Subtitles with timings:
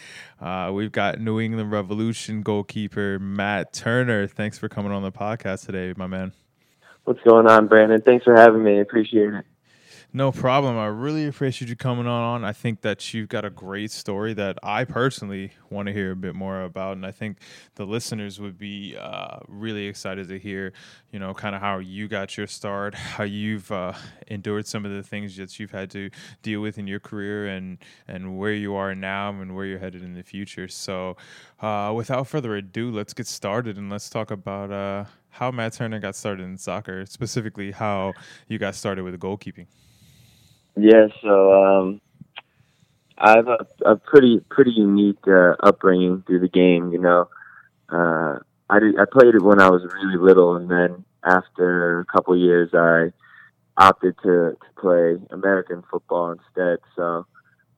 [0.42, 4.26] Uh, we've got New England Revolution goalkeeper Matt Turner.
[4.26, 6.32] Thanks for coming on the podcast today, my man.
[7.04, 8.02] What's going on, Brandon?
[8.02, 8.80] Thanks for having me.
[8.80, 9.46] Appreciate it.
[10.16, 10.78] No problem.
[10.78, 12.46] I really appreciate you coming on.
[12.46, 16.16] I think that you've got a great story that I personally want to hear a
[16.16, 17.40] bit more about, and I think
[17.76, 20.72] the listeners would be uh, really excited to hear,
[21.12, 23.92] you know, kind of how you got your start, how you've uh,
[24.28, 26.10] endured some of the things that you've had to
[26.42, 27.78] deal with in your career, and
[28.08, 30.70] and where you are now and where you're headed in the future.
[30.70, 31.18] So,
[31.60, 36.00] uh, without further ado, let's get started and let's talk about uh, how Matt Turner
[36.00, 38.14] got started in soccer, specifically how
[38.48, 39.68] you got started with goalkeeping.
[40.78, 42.02] Yeah, so um,
[43.18, 46.92] I have a, a pretty pretty unique uh, upbringing through the game.
[46.92, 47.30] You know,
[47.90, 52.06] uh, I did, I played it when I was really little, and then after a
[52.06, 53.14] couple years, I
[53.78, 56.80] opted to to play American football instead.
[56.96, 57.26] So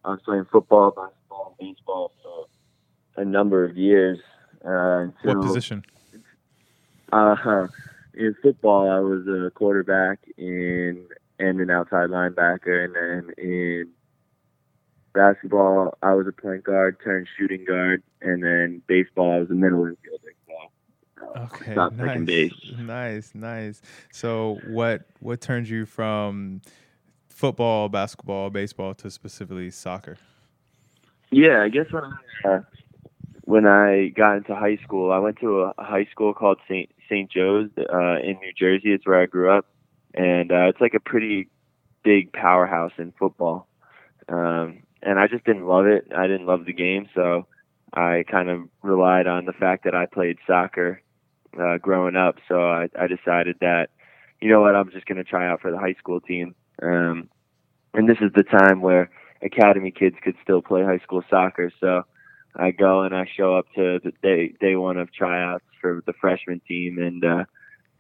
[0.04, 4.20] I was playing football, basketball, and baseball for a number of years.
[4.66, 5.84] Uh, what position?
[7.12, 7.68] Uh,
[8.16, 10.20] in football, I was a quarterback.
[10.38, 11.08] In
[11.40, 12.86] and an outside linebacker.
[12.86, 13.90] And then in
[15.14, 18.04] basketball, I was a point guard turned shooting guard.
[18.22, 20.28] And then baseball, I was a middle infielder.
[21.18, 23.82] So, okay, nice, nice, nice.
[24.12, 26.62] So, what what turned you from
[27.28, 30.18] football, basketball, baseball to specifically soccer?
[31.32, 32.62] Yeah, I guess when I uh,
[33.42, 37.32] when I got into high school, I went to a high school called Saint Saint
[37.32, 38.94] Joe's uh, in New Jersey.
[38.94, 39.66] It's where I grew up,
[40.18, 41.50] and uh, it's like a pretty
[42.04, 43.68] big powerhouse in football.
[44.28, 46.12] Um, and I just didn't love it.
[46.16, 47.48] I didn't love the game, so
[47.94, 51.02] I kind of relied on the fact that I played soccer
[51.58, 52.36] uh, growing up.
[52.48, 53.90] So I, I decided that,
[54.42, 56.56] you know what, I'm just going to try out for the high school team.
[56.82, 57.30] Um,
[57.94, 59.10] and this is the time where
[59.42, 61.72] academy kids could still play high school soccer.
[61.80, 62.04] So
[62.56, 66.14] I go and I show up to the day day one of tryouts for the
[66.14, 67.46] freshman team, and uh,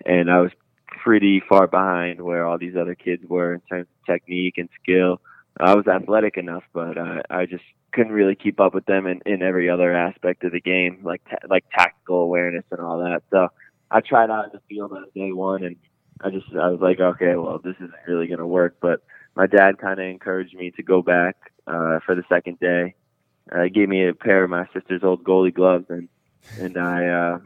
[0.06, 0.52] and I was
[0.88, 5.22] pretty far behind where all these other kids were in terms of technique and skill.
[5.60, 9.22] I was athletic enough, but uh, I just couldn't really keep up with them in,
[9.26, 13.24] in every other aspect of the game, like ta- like tactical awareness and all that.
[13.32, 13.48] So
[13.90, 15.76] I tried out in the field on day one, and
[16.22, 18.78] I just I was like, okay, well, this isn't really going to work.
[18.82, 19.02] But
[19.36, 22.96] my dad kind of encouraged me to go back uh, for the second day.
[23.52, 26.10] Uh, he gave me a pair of my sister's old goalie gloves, and
[26.60, 27.40] and I uh,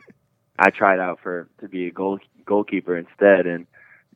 [0.61, 3.65] I tried out for to be a goal goalkeeper instead, and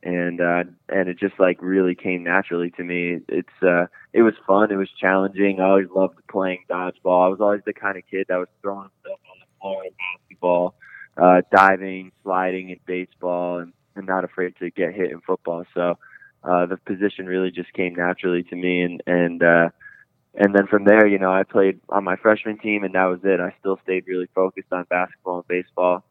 [0.04, 3.20] and uh, and it just like really came naturally to me.
[3.28, 4.72] It's uh, it was fun.
[4.72, 5.60] It was challenging.
[5.60, 7.26] I always loved playing dodgeball.
[7.26, 9.92] I was always the kind of kid that was throwing stuff on the floor in
[10.14, 10.76] basketball,
[11.18, 15.66] uh, diving, sliding in baseball, and, and not afraid to get hit in football.
[15.74, 15.98] So
[16.44, 19.70] uh, the position really just came naturally to me, and and uh,
[20.36, 23.22] and then from there, you know, I played on my freshman team, and that was
[23.24, 23.40] it.
[23.40, 26.04] I still stayed really focused on basketball and baseball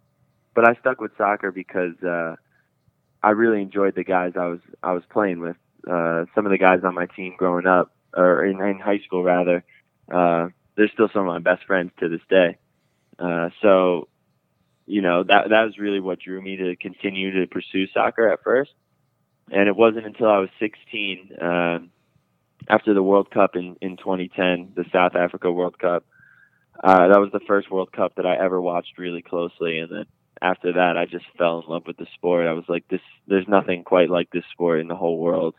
[0.55, 2.37] but I stuck with soccer because uh,
[3.23, 5.56] I really enjoyed the guys I was I was playing with.
[5.89, 9.23] Uh, some of the guys on my team growing up, or in, in high school
[9.23, 9.65] rather,
[10.11, 12.56] uh, they're still some of my best friends to this day.
[13.19, 14.09] Uh, so,
[14.87, 18.43] you know that that was really what drew me to continue to pursue soccer at
[18.43, 18.73] first.
[19.50, 21.79] And it wasn't until I was 16, uh,
[22.69, 26.05] after the World Cup in, in 2010, the South Africa World Cup.
[26.83, 30.07] Uh, that was the first World Cup that I ever watched really closely, and then
[30.43, 32.47] after that, I just fell in love with the sport.
[32.47, 35.55] I was like, this, there's nothing quite like this sport in the whole world.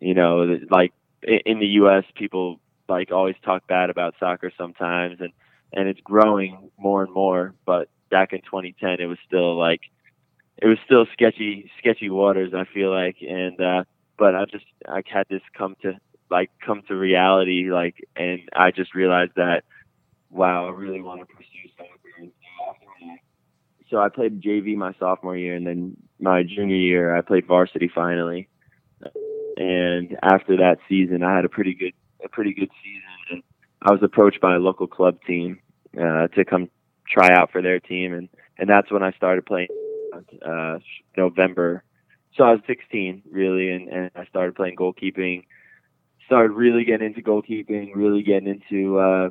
[0.00, 0.92] You know, like
[1.22, 5.32] in the U.S., people like always talk bad about soccer sometimes, and
[5.72, 7.54] and it's growing more and more.
[7.64, 9.80] But back in 2010, it was still like
[10.58, 12.52] it was still sketchy, sketchy waters.
[12.54, 13.84] I feel like, and uh,
[14.18, 15.94] but I just I had this come to
[16.30, 19.64] like come to reality, like, and I just realized that
[20.30, 22.05] wow, I really want to pursue soccer.
[23.90, 27.90] So I played JV my sophomore year, and then my junior year I played varsity
[27.92, 28.48] finally.
[29.56, 31.92] And after that season, I had a pretty good
[32.24, 33.42] a pretty good season, and
[33.82, 35.60] I was approached by a local club team
[35.96, 36.68] uh, to come
[37.08, 38.28] try out for their team, and
[38.58, 39.68] and that's when I started playing
[40.44, 40.78] uh,
[41.16, 41.84] November.
[42.36, 45.44] So I was 16 really, and, and I started playing goalkeeping.
[46.26, 49.28] Started really getting into goalkeeping, really getting into uh,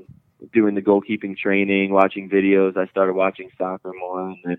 [0.53, 2.77] doing the goalkeeping training, watching videos.
[2.77, 4.57] I started watching soccer more, and then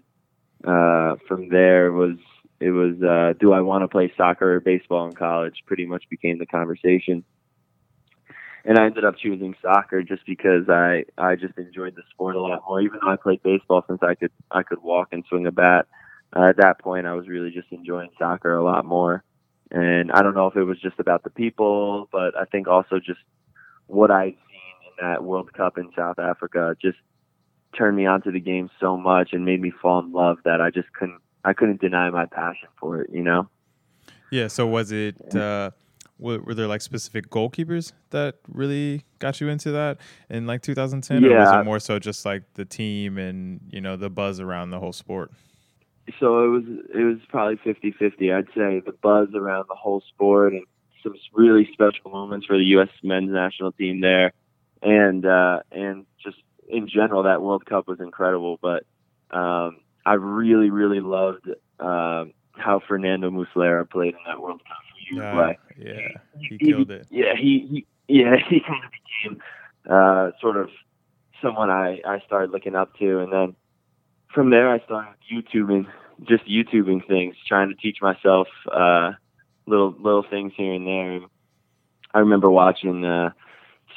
[0.64, 2.16] uh, from there was
[2.60, 5.62] it was uh, do I want to play soccer or baseball in college?
[5.66, 7.24] Pretty much became the conversation
[8.66, 12.40] and I ended up choosing soccer just because I I just enjoyed the sport a
[12.40, 12.80] lot more.
[12.80, 15.86] Even though I played baseball since I could I could walk and swing a bat,
[16.34, 19.22] uh, at that point I was really just enjoying soccer a lot more.
[19.70, 22.98] And I don't know if it was just about the people, but I think also
[22.98, 23.20] just
[23.86, 24.34] what in
[25.00, 26.98] that World Cup in South Africa just
[27.76, 30.70] turned me onto the game so much and made me fall in love that I
[30.70, 33.10] just couldn't I couldn't deny my passion for it.
[33.12, 33.48] You know.
[34.30, 34.48] Yeah.
[34.48, 35.34] So was it?
[35.34, 35.70] Uh
[36.18, 39.98] were, were there like specific goalkeepers that really got you into that
[40.30, 41.28] in like 2010 yeah.
[41.28, 44.70] or was it more so just like the team and you know the buzz around
[44.70, 45.30] the whole sport
[46.18, 46.64] so it was
[46.94, 50.64] it was probably 50-50 i'd say the buzz around the whole sport and
[51.02, 54.32] some really special moments for the us men's national team there
[54.82, 56.36] and uh and just
[56.68, 58.84] in general that world cup was incredible but
[59.30, 61.48] um i really really loved
[61.80, 64.76] um how fernando muslera played in that world cup
[65.10, 66.08] yeah, Yeah,
[66.38, 67.06] he, he killed it.
[67.10, 69.42] Yeah, he, he yeah he kind of became
[69.88, 70.70] uh, sort of
[71.42, 73.56] someone I I started looking up to, and then
[74.34, 75.86] from there I started YouTubing,
[76.24, 79.12] just YouTubing things, trying to teach myself uh,
[79.66, 81.20] little little things here and there.
[82.14, 83.30] I remember watching uh,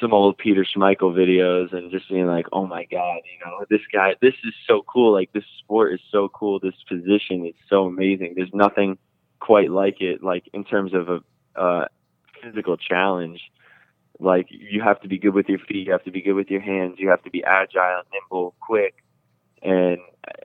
[0.00, 3.82] some old Peter Schmeichel videos and just being like, "Oh my God, you know, this
[3.92, 5.12] guy, this is so cool.
[5.12, 6.58] Like this sport is so cool.
[6.58, 8.34] This position is so amazing.
[8.36, 8.98] There's nothing."
[9.40, 11.86] quite like it, like in terms of a uh,
[12.42, 13.40] physical challenge.
[14.18, 16.50] Like you have to be good with your feet, you have to be good with
[16.50, 19.02] your hands, you have to be agile, nimble, quick,
[19.62, 19.98] and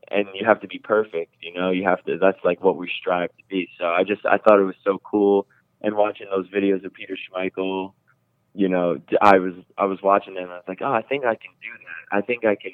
[0.09, 1.35] and you have to be perfect.
[1.41, 2.17] You know, you have to.
[2.17, 3.69] That's like what we strive to be.
[3.77, 5.45] So I just I thought it was so cool,
[5.81, 7.93] and watching those videos of Peter Schmeichel,
[8.55, 10.43] you know, I was I was watching them.
[10.43, 12.17] And I was like, oh, I think I can do that.
[12.17, 12.71] I think I can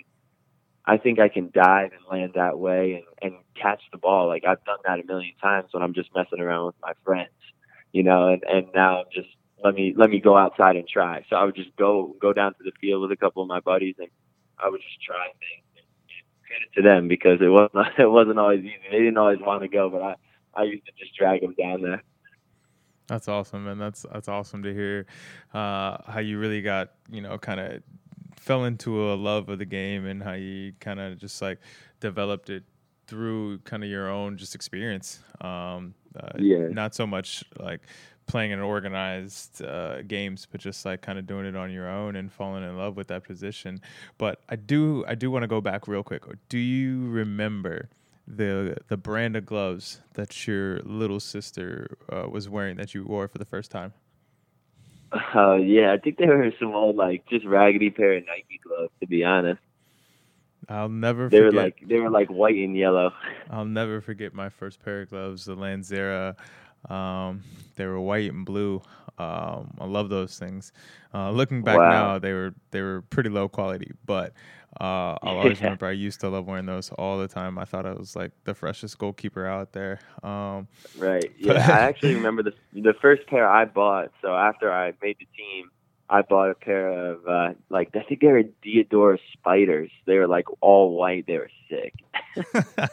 [0.86, 4.28] I think I can dive and land that way and, and catch the ball.
[4.28, 7.30] Like I've done that a million times when I'm just messing around with my friends,
[7.92, 9.30] you know, and, and now I'm just
[9.64, 11.26] let me let me go outside and try.
[11.30, 13.60] So I would just go go down to the field with a couple of my
[13.60, 14.10] buddies and
[14.60, 18.40] I would just try things and, and credit to them because it wasn't it wasn't
[18.40, 18.76] always easy.
[18.92, 20.16] They didn't always want to go, but I
[20.54, 22.04] I used to just drag them down there.
[23.08, 25.06] That's awesome, and that's that's awesome to hear
[25.54, 27.84] uh, how you really got you know kind of
[28.36, 31.60] fell into a love of the game and how you kind of just like
[32.00, 32.64] developed it
[33.08, 35.20] through kind of your own just experience.
[35.42, 36.68] Um, uh, yeah.
[36.70, 37.82] Not so much like
[38.26, 42.16] playing in organized uh, games, but just like kind of doing it on your own
[42.16, 43.82] and falling in love with that position.
[44.18, 46.24] But I do, I do want to go back real quick.
[46.48, 47.90] Do you remember
[48.36, 53.28] the the brand of gloves that your little sister uh, was wearing that you wore
[53.28, 53.94] for the first time?
[55.36, 58.92] Uh, yeah, I think they were some old like just raggedy pair of Nike gloves.
[59.02, 59.62] To be honest,
[60.70, 61.28] I'll never.
[61.28, 63.12] They forget, were like they were like white and yellow.
[63.50, 66.36] I'll never forget my first pair of gloves, the Lanzera.
[66.90, 67.44] Um,
[67.76, 68.82] they were white and blue.
[69.18, 70.72] Um, I love those things.
[71.14, 71.90] Uh, looking back wow.
[71.90, 74.34] now, they were they were pretty low quality, but
[74.80, 75.66] uh, I'll always yeah.
[75.66, 77.58] remember I used to love wearing those all the time.
[77.58, 80.00] I thought I was like the freshest goalkeeper out there.
[80.24, 81.32] Um, right.
[81.42, 81.54] Yeah.
[81.54, 84.12] I actually remember the the first pair I bought.
[84.22, 85.72] So after I made the team,
[86.10, 89.90] I bought a pair of uh, like I think they were Diadora spiders.
[90.06, 91.26] They were like all white.
[91.26, 91.94] They were sick.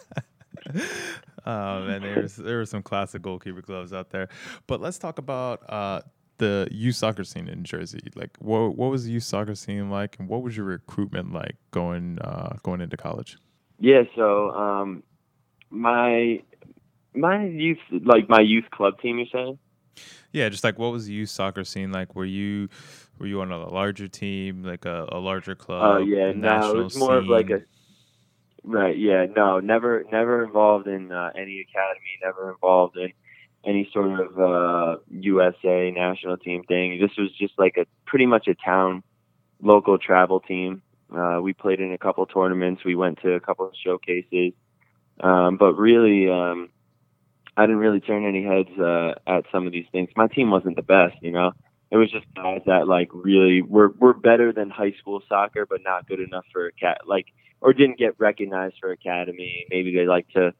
[1.46, 4.28] oh man, there was there were some classic goalkeeper gloves out there.
[4.66, 6.00] But let's talk about uh,
[6.38, 8.00] the youth soccer scene in Jersey.
[8.14, 11.56] Like, what what was the youth soccer scene like, and what was your recruitment like
[11.70, 13.36] going uh, going into college?
[13.78, 15.02] Yeah, so um,
[15.70, 16.42] my
[17.14, 19.18] my youth like my youth club team.
[19.18, 19.58] You're saying?
[20.32, 22.14] Yeah, just like what was the youth soccer scene like?
[22.14, 22.68] Were you
[23.18, 25.82] were you on a larger team, like a, a larger club?
[25.82, 27.62] Oh yeah, no, it was more of like a
[28.62, 28.96] right.
[28.96, 32.18] Yeah, no, never never involved in uh, any academy.
[32.22, 33.12] Never involved in
[33.64, 37.00] any sort of uh, USA national team thing.
[37.00, 39.02] This was just like a pretty much a town
[39.62, 40.82] local travel team.
[41.14, 42.84] Uh, we played in a couple tournaments.
[42.84, 44.52] We went to a couple showcases.
[45.20, 46.68] Um, but really, um,
[47.56, 50.10] I didn't really turn any heads uh, at some of these things.
[50.16, 51.52] My team wasn't the best, you know.
[51.90, 55.80] It was just guys that like really were were better than high school soccer, but
[55.82, 57.26] not good enough for a cat like
[57.60, 59.66] or didn't get recognized for academy.
[59.70, 60.52] Maybe they like to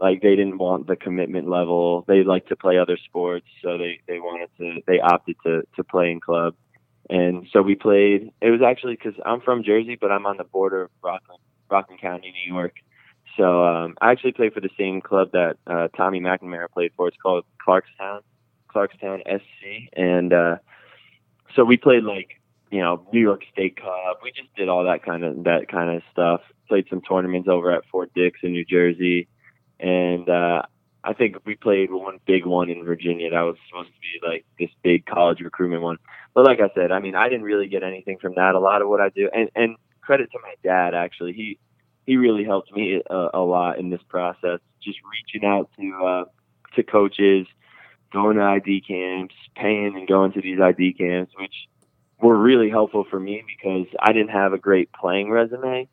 [0.00, 2.04] like they didn't want the commitment level.
[2.06, 5.84] They like to play other sports, so they they wanted to they opted to to
[5.84, 6.54] play in club.
[7.10, 8.32] And so we played.
[8.40, 12.00] It was actually because I'm from Jersey, but I'm on the border of Rockland, Rockland
[12.00, 12.76] County, New York.
[13.36, 17.08] So um, I actually played for the same club that uh, Tommy McNamara played for.
[17.08, 18.20] It's called Clarkstown,
[18.72, 20.56] Clarkstown SC, and uh,
[21.54, 24.20] so we played like you know New York State Cup.
[24.22, 26.40] We just did all that kind of that kind of stuff.
[26.68, 29.28] Played some tournaments over at Fort Dix in New Jersey,
[29.84, 30.62] and uh,
[31.04, 33.30] I think we played one big one in Virginia.
[33.30, 35.98] That was supposed to be like this big college recruitment one.
[36.32, 38.54] But like I said, I mean, I didn't really get anything from that.
[38.54, 41.34] A lot of what I do, and and credit to my dad actually.
[41.34, 41.58] He
[42.06, 44.60] he really helped me a, a lot in this process.
[44.82, 46.24] Just reaching out to uh,
[46.76, 47.46] to coaches,
[48.10, 51.54] going to ID camps, paying and going to these ID camps, which
[52.22, 55.88] were really helpful for me because I didn't have a great playing resume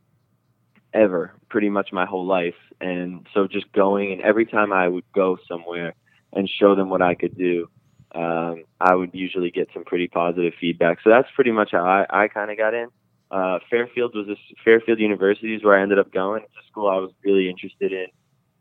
[0.94, 2.56] ever, pretty much my whole life.
[2.80, 5.94] And so just going and every time I would go somewhere
[6.34, 7.70] and show them what I could do,
[8.14, 11.00] um, I would usually get some pretty positive feedback.
[11.04, 12.88] So that's pretty much how I, I kind of got in.
[13.30, 16.44] Uh, Fairfield was a, Fairfield University is where I ended up going.
[16.44, 18.08] It's a school I was really interested in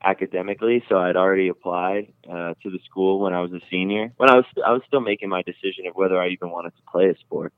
[0.05, 4.13] academically, so I'd already applied uh, to the school when I was a senior.
[4.17, 6.83] When I was I was still making my decision of whether I even wanted to
[6.91, 7.53] play a sport.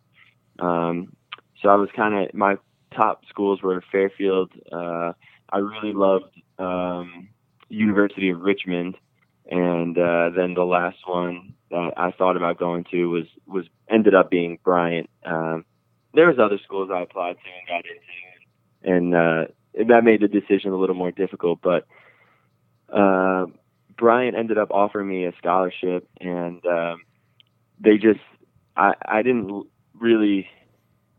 [0.58, 1.14] Um,
[1.60, 2.56] so I was kind of my
[2.92, 4.50] top schools were Fairfield.
[4.70, 5.12] Uh,
[5.50, 7.28] I really loved um,
[7.68, 8.96] University of Richmond,
[9.50, 14.14] and uh, then the last one that I thought about going to was was ended
[14.14, 15.10] up being Bryant.
[15.24, 15.64] Um,
[16.14, 20.28] there was other schools I applied to and got into, and uh, that made the
[20.28, 21.60] decision a little more difficult.
[21.62, 21.86] But
[22.92, 23.46] uh,
[23.96, 27.02] Bryant ended up offering me a scholarship, and um,
[27.80, 28.20] they just
[28.76, 29.66] I I didn't
[29.98, 30.48] really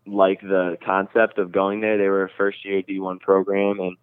[0.05, 1.97] like the concept of going there.
[1.97, 3.97] They were a first year D1 program, and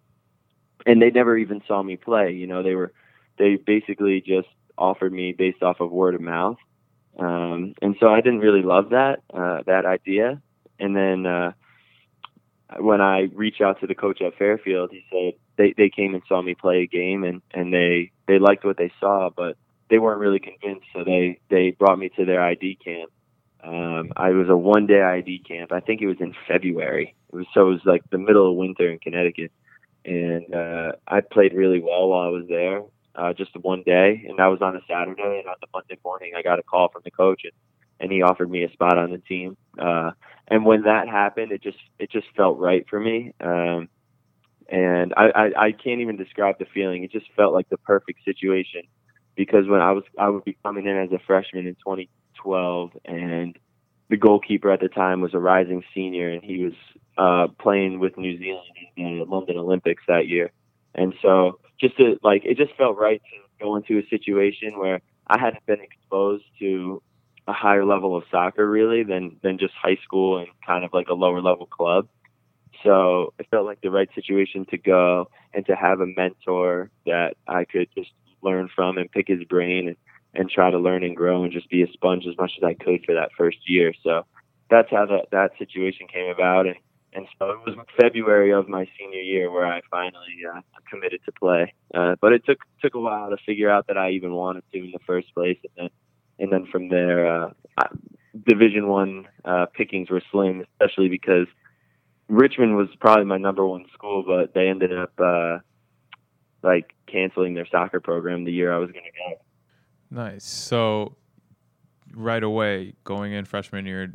[0.85, 2.31] and they never even saw me play.
[2.31, 2.91] You know, they were
[3.37, 6.57] they basically just offered me based off of word of mouth.
[7.19, 10.41] Um, and so I didn't really love that uh, that idea.
[10.79, 11.51] And then uh,
[12.79, 16.23] when I reached out to the coach at Fairfield, he said they, they came and
[16.27, 19.57] saw me play a game and, and they, they liked what they saw, but
[19.89, 20.87] they weren't really convinced.
[20.93, 23.11] So they, they brought me to their ID camp.
[23.63, 25.71] Um, I was a one day ID camp.
[25.71, 27.15] I think it was in February.
[27.31, 29.51] It was so it was like the middle of winter in Connecticut,
[30.03, 32.83] and uh, I played really well while I was there.
[33.13, 35.39] Uh, just one day, and that was on a Saturday.
[35.39, 37.53] And on the Monday morning, I got a call from the coach, and
[37.99, 39.55] and he offered me a spot on the team.
[39.77, 40.11] Uh,
[40.47, 43.33] and when that happened, it just it just felt right for me.
[43.39, 43.89] Um,
[44.67, 47.03] and I, I I can't even describe the feeling.
[47.03, 48.83] It just felt like the perfect situation
[49.35, 51.75] because when I was I would be coming in as a freshman in
[52.43, 53.57] 2012, and
[54.09, 56.73] the goalkeeper at the time was a rising senior, and he was
[57.17, 58.65] uh, playing with New Zealand
[58.97, 60.51] in the London Olympics that year.
[60.93, 65.01] And so just to like it just felt right to go into a situation where
[65.27, 67.01] I hadn't been exposed to
[67.47, 71.07] a higher level of soccer really than than just high school and kind of like
[71.09, 72.07] a lower level club.
[72.83, 77.35] So it felt like the right situation to go and to have a mentor that
[77.47, 79.97] I could just learn from and pick his brain and,
[80.33, 82.73] and try to learn and grow and just be a sponge as much as I
[82.73, 83.93] could for that first year.
[84.03, 84.25] So
[84.69, 86.67] that's how that, that situation came about.
[86.67, 86.75] And,
[87.13, 91.31] and so it was February of my senior year where I finally uh, committed to
[91.33, 91.73] play.
[91.93, 94.79] Uh, but it took, took a while to figure out that I even wanted to
[94.79, 95.57] in the first place.
[95.63, 95.89] And then
[96.41, 97.49] and then from there, uh,
[98.47, 101.45] Division One uh, pickings were slim, especially because
[102.29, 105.59] Richmond was probably my number one school, but they ended up uh,
[106.63, 109.41] like canceling their soccer program the year I was going to go.
[110.11, 110.43] Nice.
[110.43, 111.15] So
[112.13, 114.11] right away, going in freshman year,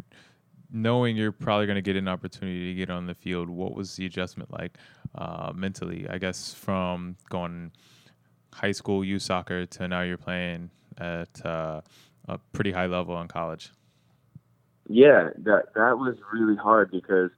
[0.71, 3.97] knowing you're probably going to get an opportunity to get on the field, what was
[3.97, 4.77] the adjustment like
[5.15, 6.07] uh, mentally?
[6.09, 7.73] I guess from going
[8.53, 11.81] high school youth soccer to now you're playing at uh,
[12.29, 13.73] a pretty high level in college?
[14.89, 17.31] Yeah, that that was really hard because,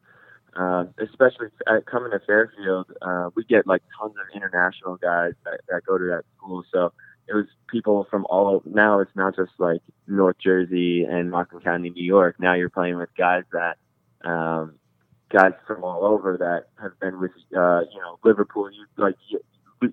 [0.55, 5.61] uh, especially at coming to Fairfield, uh, we get like tons of international guys that,
[5.69, 6.65] that go to that school.
[6.73, 6.93] So
[7.29, 8.63] it was people from all.
[8.65, 12.37] Now it's not just like North Jersey and Rockland County, New York.
[12.39, 13.77] Now you're playing with guys that,
[14.29, 14.75] um,
[15.31, 19.17] guys from all over that have been with, uh, you know, Liverpool, youth like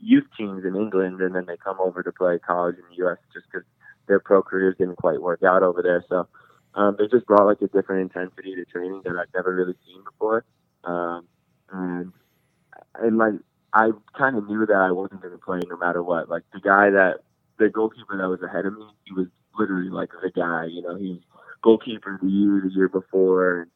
[0.01, 3.17] youth teams in England, and then they come over to play college in the U.S.
[3.33, 3.65] just because
[4.07, 6.03] their pro careers didn't quite work out over there.
[6.09, 6.27] So
[6.75, 10.03] um, they just brought like a different intensity to training that I've never really seen
[10.03, 10.45] before.
[10.83, 11.27] um,
[11.71, 12.13] and
[12.95, 13.33] and like
[13.75, 16.29] I kind of knew that I wasn't going to play no matter what.
[16.29, 17.19] Like the guy that
[17.59, 19.27] the goalkeeper that was ahead of me, he was
[19.59, 20.65] literally like the guy.
[20.71, 21.19] You know, he was
[21.61, 23.67] goalkeeper of the year the year before.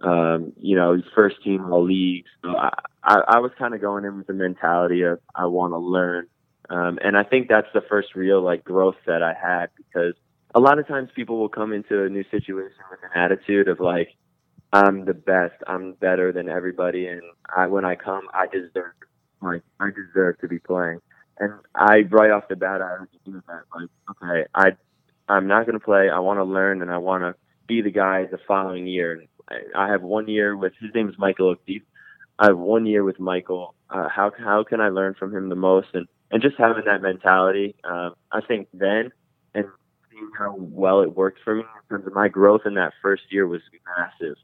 [0.00, 2.24] Um, you know, he's first team all league.
[2.42, 2.70] So I,
[3.04, 6.26] I, I was kind of going in with the mentality of I want to learn,
[6.68, 10.14] um, and I think that's the first real like growth that I had because
[10.52, 13.78] a lot of times people will come into a new situation with an attitude of
[13.78, 14.08] like
[14.72, 17.22] I'm the best, I'm better than everybody, and
[17.56, 18.94] I when I come I deserve
[19.44, 21.00] like I deserve to be playing.
[21.38, 22.96] And I right off the bat I
[23.26, 24.76] knew that like okay I
[25.28, 26.10] I'm not going to play.
[26.10, 27.34] I want to learn and I want to
[27.66, 29.24] be the guy the following year.
[29.48, 31.82] I, I have one year with his name is Michael O'Keefe.
[32.38, 33.74] I have one year with Michael.
[33.90, 35.88] Uh, how how can I learn from him the most?
[35.94, 39.12] And and just having that mentality, um, I think then
[39.54, 39.66] and
[40.10, 43.22] seeing how well it worked for me in terms of my growth in that first
[43.30, 43.60] year was
[43.96, 44.36] massive.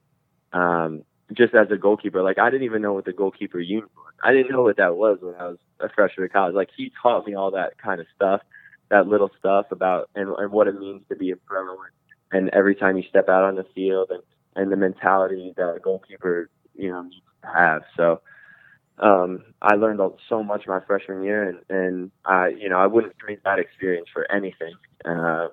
[0.52, 3.88] Um, just as a goalkeeper, like I didn't even know what the goalkeeper was.
[4.22, 6.54] I didn't know what that was when I was a freshman in college.
[6.54, 8.42] Like he taught me all that kind of stuff,
[8.90, 11.76] that little stuff about and, and what it means to be a pro.
[12.32, 14.22] And every time you step out on the field and
[14.56, 17.82] and the mentality that a goalkeeper, you know, needs to have.
[17.96, 18.20] So
[18.98, 23.16] um, I learned so much my freshman year, and and I, you know, I wouldn't
[23.18, 24.74] trade that experience for anything.
[25.04, 25.48] Uh,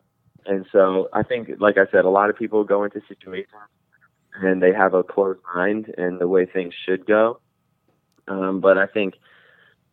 [0.45, 3.51] and so I think, like I said, a lot of people go into situations
[4.41, 7.39] and they have a closed mind and the way things should go.
[8.27, 9.15] Um, but I think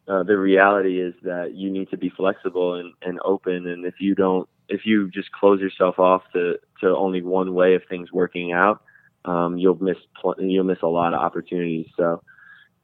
[0.09, 3.67] uh, the reality is that you need to be flexible and, and open.
[3.67, 7.75] And if you don't, if you just close yourself off to, to only one way
[7.75, 8.83] of things working out,
[9.25, 9.97] um, you'll miss
[10.39, 11.87] you'll miss a lot of opportunities.
[11.97, 12.23] So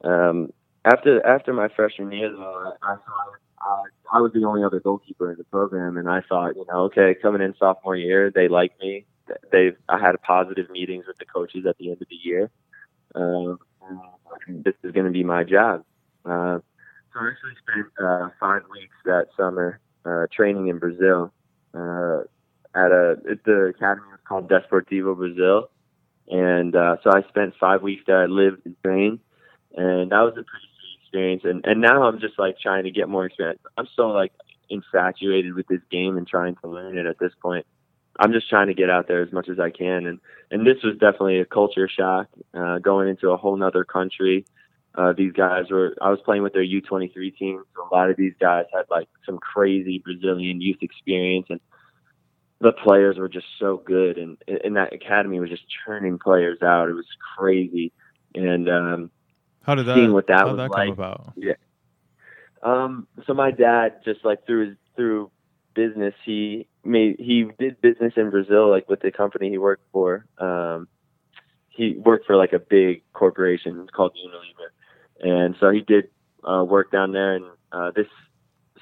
[0.05, 0.53] um,
[0.85, 4.81] after after my freshman year, though, I, I thought uh, I was the only other
[4.81, 8.49] goalkeeper in the program, and I thought, you know, okay, coming in sophomore year, they
[8.49, 9.05] like me.
[9.53, 12.51] They've I had positive meetings with the coaches at the end of the year.
[13.15, 13.57] Uh,
[14.49, 15.85] this is going to be my job.
[16.25, 16.59] Uh,
[17.13, 21.33] so I actually spent uh, five weeks that summer uh, training in Brazil
[21.75, 22.21] uh,
[22.75, 25.71] at a the academy was called Desportivo Brasil,
[26.29, 28.23] and uh, so I spent five weeks there.
[28.23, 29.21] I lived and trained,
[29.77, 31.43] and that was a pretty sweet experience.
[31.45, 33.61] And and now I'm just like trying to get more experience.
[33.77, 34.33] I'm so like
[34.69, 37.67] infatuated with this game and trying to learn it at this point.
[38.21, 40.83] I'm just trying to get out there as much as I can, and and this
[40.85, 44.45] was definitely a culture shock uh, going into a whole nother country.
[44.95, 48.17] Uh, these guys were I was playing with their U23 team, so a lot of
[48.19, 51.61] these guys had like some crazy Brazilian youth experience, and
[52.61, 56.91] the players were just so good, and and that academy was just churning players out.
[56.91, 57.07] It was
[57.39, 57.91] crazy,
[58.35, 59.11] and um,
[59.63, 60.89] how did that seeing what that how was did that like.
[60.89, 61.33] come about?
[61.37, 61.55] Yeah.
[62.63, 63.07] Um.
[63.27, 65.31] So my dad just like through his through
[65.75, 70.27] business, he made he did business in Brazil, like with the company he worked for.
[70.39, 70.89] Um,
[71.69, 74.71] he worked for like a big corporation called Unilever,
[75.21, 76.09] and so he did
[76.45, 77.37] uh, work down there.
[77.37, 78.07] And uh, this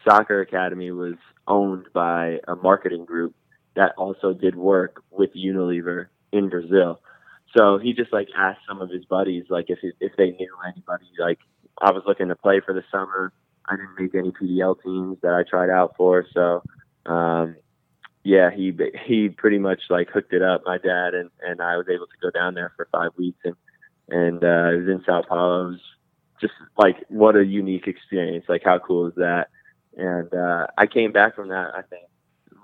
[0.09, 1.15] soccer academy was
[1.47, 3.35] owned by a marketing group
[3.77, 7.01] that also did work with Unilever in Brazil.
[7.57, 11.07] So he just like asked some of his buddies like if if they knew anybody.
[11.19, 11.39] Like
[11.81, 13.33] I was looking to play for the summer.
[13.67, 16.63] I didn't make any PDL teams that I tried out for, so
[17.05, 17.57] um,
[18.25, 18.73] yeah, he
[19.07, 20.63] he pretty much like hooked it up.
[20.65, 23.55] My dad and and I was able to go down there for five weeks and
[24.09, 25.69] and uh, it was in Sao Paulo.
[25.69, 25.81] It was
[26.41, 28.47] just like what a unique experience.
[28.49, 29.49] Like how cool is that?
[29.97, 31.75] And uh, I came back from that.
[31.75, 32.05] I think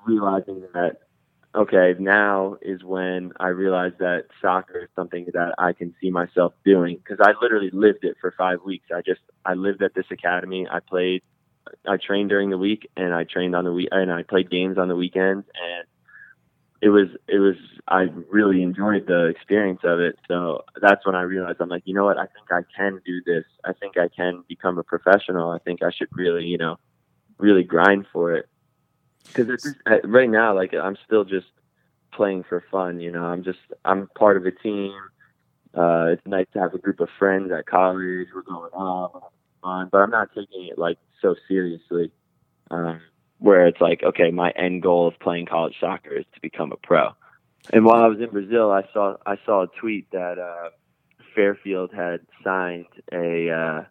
[0.07, 0.99] realizing that
[1.55, 6.53] okay, now is when I realized that soccer is something that I can see myself
[6.65, 8.87] doing because I literally lived it for five weeks.
[8.95, 10.67] I just I lived at this academy.
[10.71, 11.23] I played,
[11.87, 14.79] I trained during the week, and I trained on the week, and I played games
[14.79, 15.87] on the weekends, and
[16.81, 17.57] it was it was
[17.89, 20.19] I really enjoyed the experience of it.
[20.29, 22.19] So that's when I realized I'm like, you know what?
[22.19, 23.45] I think I can do this.
[23.65, 25.51] I think I can become a professional.
[25.51, 26.77] I think I should really, you know,
[27.39, 28.49] really grind for it
[29.27, 29.75] because
[30.05, 31.47] right now, like I'm still just
[32.13, 33.01] playing for fun.
[33.01, 34.93] You know, I'm just I'm part of a team.
[35.75, 38.29] Uh, it's nice to have a group of friends at college.
[38.35, 39.33] We're going off,
[39.91, 42.11] but I'm not taking it like so seriously.
[42.71, 43.01] Um,
[43.39, 46.77] where it's like, okay, my end goal of playing college soccer is to become a
[46.77, 47.11] pro.
[47.73, 50.71] And while I was in Brazil, I saw I saw a tweet that uh,
[51.35, 53.85] Fairfield had signed a, uh,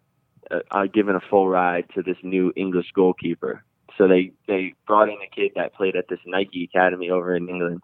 [0.72, 3.64] uh, given a full ride to this new English goalkeeper
[3.98, 7.50] so they they brought in a kid that played at this Nike academy over in
[7.50, 7.82] England,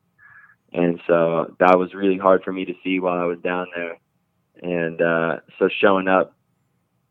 [0.73, 3.97] and so that was really hard for me to see while I was down there.
[4.61, 6.33] And uh, so showing up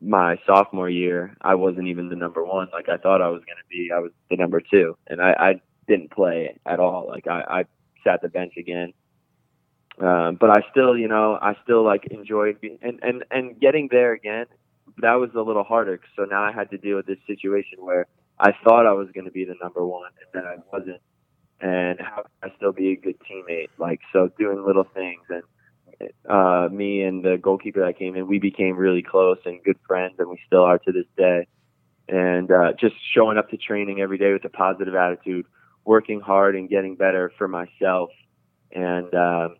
[0.01, 3.57] my sophomore year, I wasn't even the number one like I thought I was going
[3.57, 3.91] to be.
[3.93, 7.07] I was the number two, and I, I didn't play at all.
[7.07, 7.65] Like I, I
[8.03, 8.93] sat the bench again.
[9.99, 13.89] Um, but I still, you know, I still like enjoyed being, and and and getting
[13.91, 14.45] there again.
[15.01, 15.99] That was a little harder.
[16.15, 18.07] So now I had to deal with this situation where
[18.39, 21.01] I thought I was going to be the number one, and then I wasn't.
[21.61, 23.67] And how can I still be a good teammate?
[23.77, 25.43] Like so, doing little things, and
[26.29, 30.15] uh, me and the goalkeeper that came in, we became really close and good friends,
[30.19, 31.47] and we still are to this day.
[32.07, 35.45] And uh, just showing up to training every day with a positive attitude,
[35.85, 38.09] working hard and getting better for myself.
[38.71, 39.57] And um,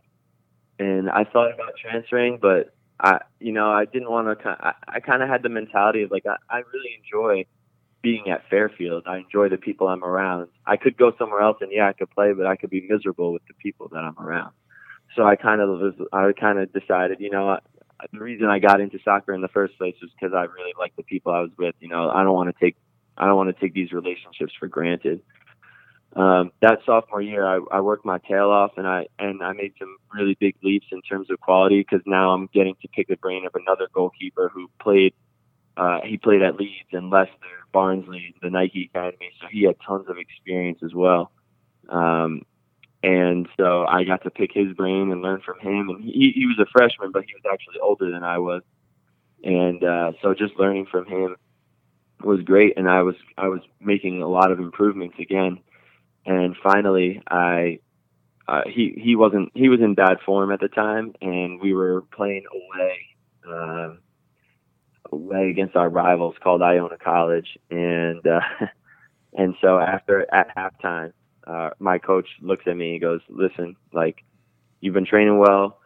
[0.79, 4.49] and I thought about transferring, but I, you know, I didn't want to.
[4.49, 7.45] I, I kind of had the mentality of like I, I really enjoy
[8.01, 9.03] being at Fairfield.
[9.05, 10.47] I enjoy the people I'm around.
[10.65, 13.33] I could go somewhere else and yeah, I could play, but I could be miserable
[13.33, 14.53] with the people that I'm around.
[15.15, 17.57] So I kind of was, I kind of decided, you know,
[18.13, 20.95] the reason I got into soccer in the first place was because I really liked
[20.95, 21.75] the people I was with.
[21.79, 22.75] You know, I don't want to take,
[23.17, 25.21] I don't want to take these relationships for granted
[26.15, 29.73] um, that sophomore year, I, I worked my tail off, and I and I made
[29.77, 33.15] some really big leaps in terms of quality because now I'm getting to pick the
[33.15, 35.13] brain of another goalkeeper who played.
[35.77, 37.31] Uh, he played at Leeds and Leicester,
[37.71, 41.31] Barnsley, the Nike Academy, so he had tons of experience as well.
[41.87, 42.41] Um,
[43.03, 45.89] and so I got to pick his brain and learn from him.
[45.89, 48.61] And he, he was a freshman, but he was actually older than I was.
[49.43, 51.35] And uh, so just learning from him
[52.23, 52.77] was great.
[52.77, 55.59] And I was I was making a lot of improvements again
[56.25, 57.79] and finally I
[58.47, 62.01] uh, he he wasn't he was in bad form at the time, and we were
[62.01, 62.99] playing away
[63.47, 63.93] uh,
[65.11, 68.39] away against our rivals called Iona College, and uh,
[69.33, 71.13] and so after at halftime,
[71.45, 74.23] uh, my coach looks at me and goes, "Listen, like
[74.81, 75.79] you've been training well,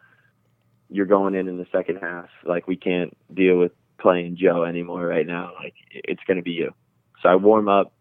[0.88, 2.28] you're going in in the second half.
[2.44, 5.52] Like we can't deal with playing Joe anymore right now.
[5.62, 6.72] Like it's going to be you."
[7.22, 7.92] So I warm up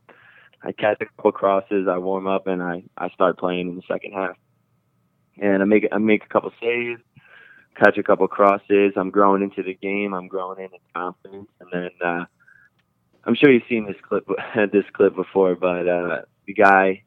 [0.63, 3.81] I catch a couple crosses, I warm up, and I I start playing in the
[3.87, 4.37] second half.
[5.41, 7.01] And I make I make a couple saves,
[7.75, 8.93] catch a couple crosses.
[8.95, 10.13] I'm growing into the game.
[10.13, 12.25] I'm growing in confidence, and then uh,
[13.25, 14.25] I'm sure you've seen this clip
[14.71, 17.03] this clip before, but uh, the guy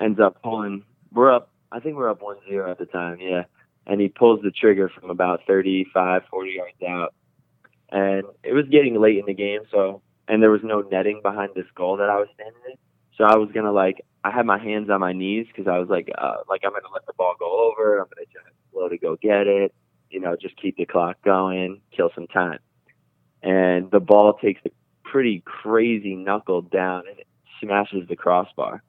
[0.00, 0.84] ends up pulling.
[1.12, 1.50] We're up.
[1.72, 3.18] I think we're up one zero at the time.
[3.20, 3.44] Yeah,
[3.86, 7.14] and he pulls the trigger from about 35, 40 yards out,
[7.90, 11.50] and it was getting late in the game, so and there was no netting behind
[11.54, 12.76] this goal that I was standing in.
[13.16, 15.88] So I was gonna like I had my hands on my knees because I was
[15.88, 17.98] like uh, like I'm gonna let the ball go over.
[17.98, 19.74] I'm gonna just slow to go get it.
[20.10, 22.58] You know, just keep the clock going, kill some time.
[23.42, 24.70] And the ball takes a
[25.04, 27.26] pretty crazy knuckle down and it
[27.60, 28.82] smashes the crossbar.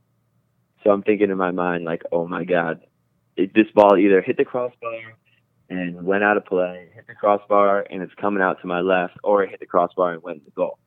[0.83, 2.81] So I'm thinking in my mind like, oh my god,
[3.35, 4.91] it, this ball either hit the crossbar
[5.69, 9.17] and went out of play, hit the crossbar and it's coming out to my left,
[9.23, 10.79] or it hit the crossbar and went in the goal.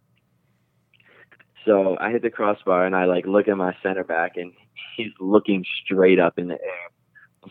[1.66, 4.52] So I hit the crossbar and I like look at my center back and
[4.96, 6.90] he's looking straight up in the air.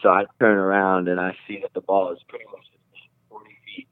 [0.01, 2.65] So I turn around and I see that the ball is pretty much
[3.29, 3.87] 40 feet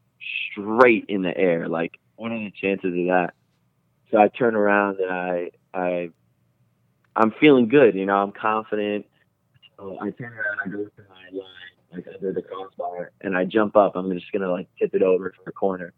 [0.52, 1.68] straight in the air.
[1.68, 3.32] Like, what are the chances of that?
[4.12, 6.10] So I turn around and I, I,
[7.18, 7.96] I'm feeling good.
[7.96, 9.06] You know, I'm confident.
[9.78, 11.44] So I turn around, I go to my line,
[11.92, 13.96] like under the crossbar, and I jump up.
[13.96, 15.94] I'm just gonna like tip it over for the corner.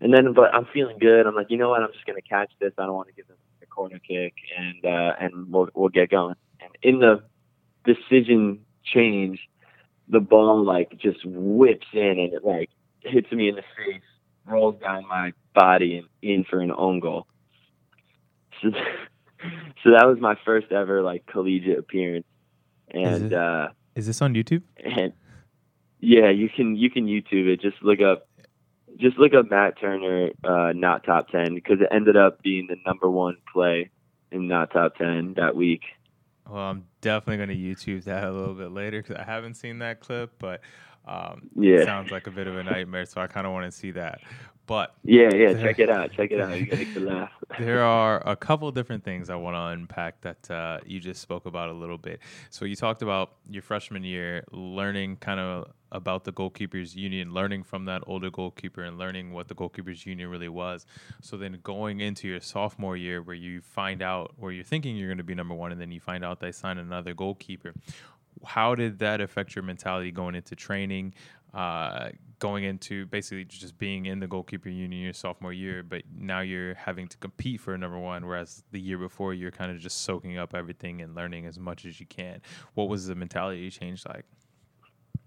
[0.00, 1.26] And then, but I'm feeling good.
[1.26, 1.82] I'm like, you know what?
[1.82, 2.72] I'm just gonna catch this.
[2.78, 6.10] I don't want to give them a corner kick, and uh, and we'll we'll get
[6.10, 6.36] going.
[6.60, 7.22] And in the
[7.84, 9.40] decision change,
[10.08, 14.02] the ball like just whips in and it like hits me in the face,
[14.46, 17.26] rolls down my body, and in for an own goal.
[18.62, 18.70] So,
[19.84, 22.26] so that was my first ever like collegiate appearance.
[22.90, 24.62] And is, it, uh, is this on YouTube?
[24.84, 25.12] And
[26.00, 27.60] yeah, you can you can YouTube it.
[27.60, 28.28] Just look up
[28.98, 32.76] just look up Matt Turner, uh, not top 10, because it ended up being the
[32.86, 33.90] number one play
[34.32, 35.82] in not top 10 that week.
[36.48, 39.80] Well, I'm definitely going to YouTube that a little bit later because I haven't seen
[39.80, 40.60] that clip, but
[41.06, 43.04] um, yeah, sounds like a bit of a nightmare.
[43.04, 44.20] So I kind of want to see that.
[44.66, 46.12] But yeah, yeah, check it out.
[46.12, 46.58] Check it out.
[46.58, 47.30] You laugh.
[47.60, 51.46] there are a couple different things I want to unpack that uh, you just spoke
[51.46, 52.20] about a little bit.
[52.50, 57.62] So you talked about your freshman year, learning kind of about the goalkeepers union, learning
[57.62, 60.84] from that older goalkeeper, and learning what the goalkeepers union really was.
[61.22, 65.08] So then going into your sophomore year, where you find out, where you're thinking you're
[65.08, 67.72] going to be number one, and then you find out they sign another goalkeeper
[68.44, 71.14] how did that affect your mentality going into training,
[71.56, 76.40] uh, going into basically just being in the goalkeeper union your sophomore year, but now
[76.40, 79.78] you're having to compete for a number one, whereas the year before you're kind of
[79.78, 82.42] just soaking up everything and learning as much as you can.
[82.74, 84.26] What was the mentality change like?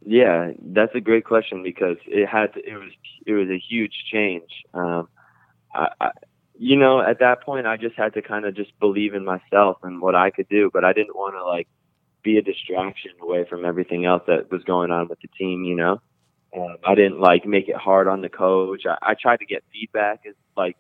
[0.06, 2.92] Yeah, that's a great question because it had to, it was
[3.26, 4.50] it was a huge change.
[4.74, 5.10] Um,
[5.74, 6.12] I, I,
[6.58, 9.78] you know, at that point, I just had to kind of just believe in myself
[9.82, 11.68] and what I could do, but I didn't want to like
[12.22, 15.64] be a distraction away from everything else that was going on with the team.
[15.64, 16.02] You know,
[16.56, 18.84] um, I didn't like make it hard on the coach.
[18.88, 20.22] I, I tried to get feedback.
[20.28, 20.78] As like,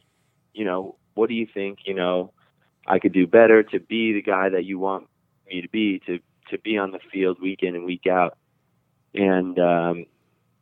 [0.53, 1.79] you know, what do you think?
[1.85, 2.33] You know,
[2.87, 5.07] I could do better to be the guy that you want
[5.47, 8.37] me to be to to be on the field week in and week out.
[9.13, 10.05] And um,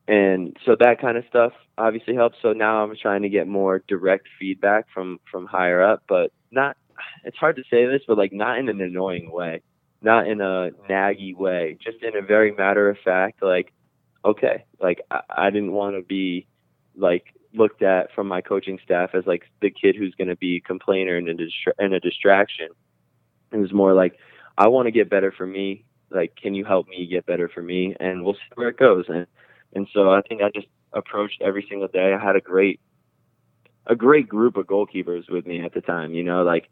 [0.07, 2.37] and so that kind of stuff obviously helps.
[2.41, 6.77] So now I'm trying to get more direct feedback from from higher up, but not.
[7.23, 9.61] It's hard to say this, but like not in an annoying way,
[10.01, 13.43] not in a naggy way, just in a very matter of fact.
[13.43, 13.71] Like,
[14.25, 16.47] okay, like I, I didn't want to be
[16.95, 20.57] like looked at from my coaching staff as like the kid who's going to be
[20.57, 22.67] a complainer and a, distra- and a distraction.
[23.51, 24.17] It was more like
[24.57, 25.85] I want to get better for me.
[26.09, 27.95] Like, can you help me get better for me?
[27.99, 29.05] And we'll see where it goes.
[29.07, 29.27] And
[29.73, 32.13] and so I think I just approached every single day.
[32.13, 32.79] I had a great
[33.85, 36.13] a great group of goalkeepers with me at the time.
[36.13, 36.69] You know, like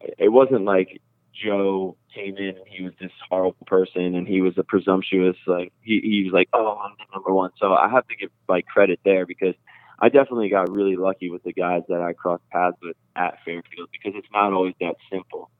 [0.00, 1.00] it wasn't like
[1.44, 5.72] Joe came in and he was this horrible person and he was a presumptuous like
[5.82, 7.50] he, he was like oh I'm the number one.
[7.60, 9.54] So I have to give like credit there because
[9.98, 13.88] I definitely got really lucky with the guys that I crossed paths with at Fairfield
[13.92, 15.50] because it's not always that simple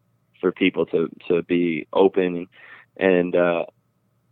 [0.41, 2.49] for people to to be open and
[2.99, 3.65] and uh,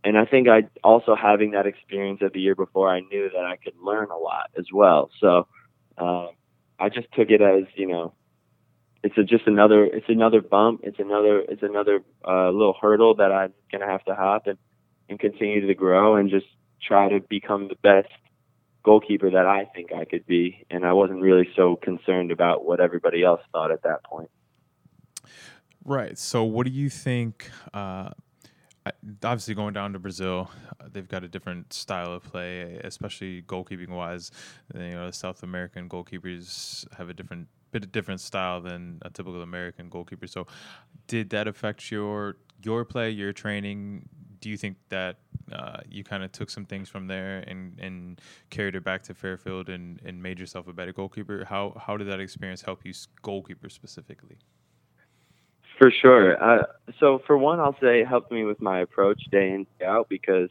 [0.03, 3.45] and I think I also having that experience of the year before, I knew that
[3.45, 5.09] I could learn a lot as well.
[5.19, 5.47] So
[5.97, 6.27] uh,
[6.79, 8.13] I just took it as you know,
[9.05, 13.31] it's a, just another it's another bump, it's another it's another uh, little hurdle that
[13.31, 14.57] I'm gonna have to hop and
[15.07, 16.47] and continue to grow and just
[16.81, 18.11] try to become the best
[18.83, 20.65] goalkeeper that I think I could be.
[20.71, 24.31] And I wasn't really so concerned about what everybody else thought at that point.
[25.83, 26.17] Right.
[26.17, 27.51] So, what do you think?
[27.75, 28.09] Uh,
[29.23, 33.89] obviously, going down to Brazil, uh, they've got a different style of play, especially goalkeeping
[33.89, 34.31] wise.
[34.73, 39.89] You know, South American goalkeepers have a different bit different style than a typical American
[39.89, 40.27] goalkeeper.
[40.27, 40.47] So,
[41.07, 44.07] did that affect your your play, your training?
[44.39, 45.17] Do you think that
[45.51, 49.13] uh, you kind of took some things from there and, and carried it back to
[49.13, 51.45] Fairfield and, and made yourself a better goalkeeper?
[51.45, 54.37] How how did that experience help you goalkeeper specifically?
[55.77, 56.41] For sure.
[56.41, 56.63] Uh,
[56.99, 60.07] so for one, I'll say it helped me with my approach day in day out
[60.07, 60.49] because,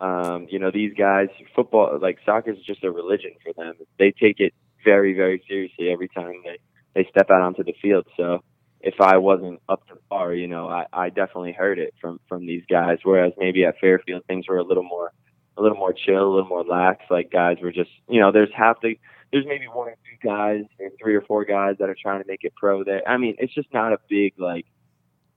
[0.00, 3.74] um, you know, these guys, football, like soccer is just a religion for them.
[3.98, 6.58] They take it very, very seriously every time they
[6.94, 8.06] they step out onto the field.
[8.16, 8.44] So
[8.80, 12.46] if I wasn't up to par, you know, I, I definitely heard it from from
[12.46, 12.98] these guys.
[13.02, 15.12] Whereas maybe at Fairfield things were a little more
[15.56, 17.04] a little more chill, a little more lax.
[17.10, 18.98] Like guys were just, you know, there's half the
[19.32, 22.28] there's maybe one or two guys or three or four guys that are trying to
[22.28, 23.06] make it pro there.
[23.08, 24.66] I mean, it's just not a big like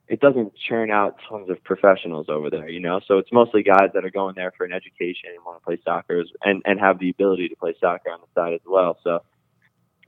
[0.08, 3.02] it doesn't churn out tons of professionals over there, you know.
[3.08, 5.80] So it's mostly guys that are going there for an education and want to play
[5.84, 8.98] soccer and and have the ability to play soccer on the side as well.
[9.04, 9.20] So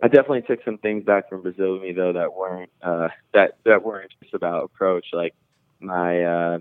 [0.01, 3.57] I definitely took some things back from Brazil with me though that weren't uh, that
[3.65, 5.07] that weren't just about approach.
[5.13, 5.35] Like
[5.79, 6.57] my uh,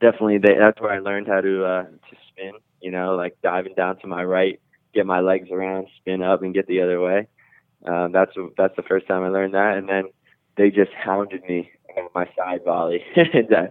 [0.00, 2.52] definitely they, that's where I learned how to uh, to spin.
[2.80, 4.60] You know, like diving down to my right
[4.96, 7.28] get my legs around, spin up, and get the other way.
[7.86, 10.04] Um, that's that's the first time I learned that, and then
[10.56, 13.04] they just hounded me on my side volley.
[13.16, 13.66] and, uh,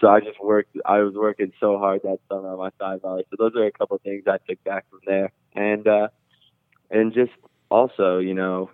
[0.00, 0.76] so I just worked.
[0.84, 3.24] I was working so hard that summer on my side volley.
[3.30, 6.08] So those are a couple things I took back from there, and uh,
[6.90, 7.32] and just
[7.70, 8.70] also, you know,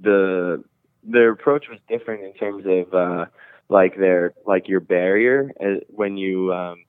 [0.00, 0.62] the
[1.02, 3.26] their approach was different in terms of uh,
[3.68, 6.84] like their like your barrier uh, when you um,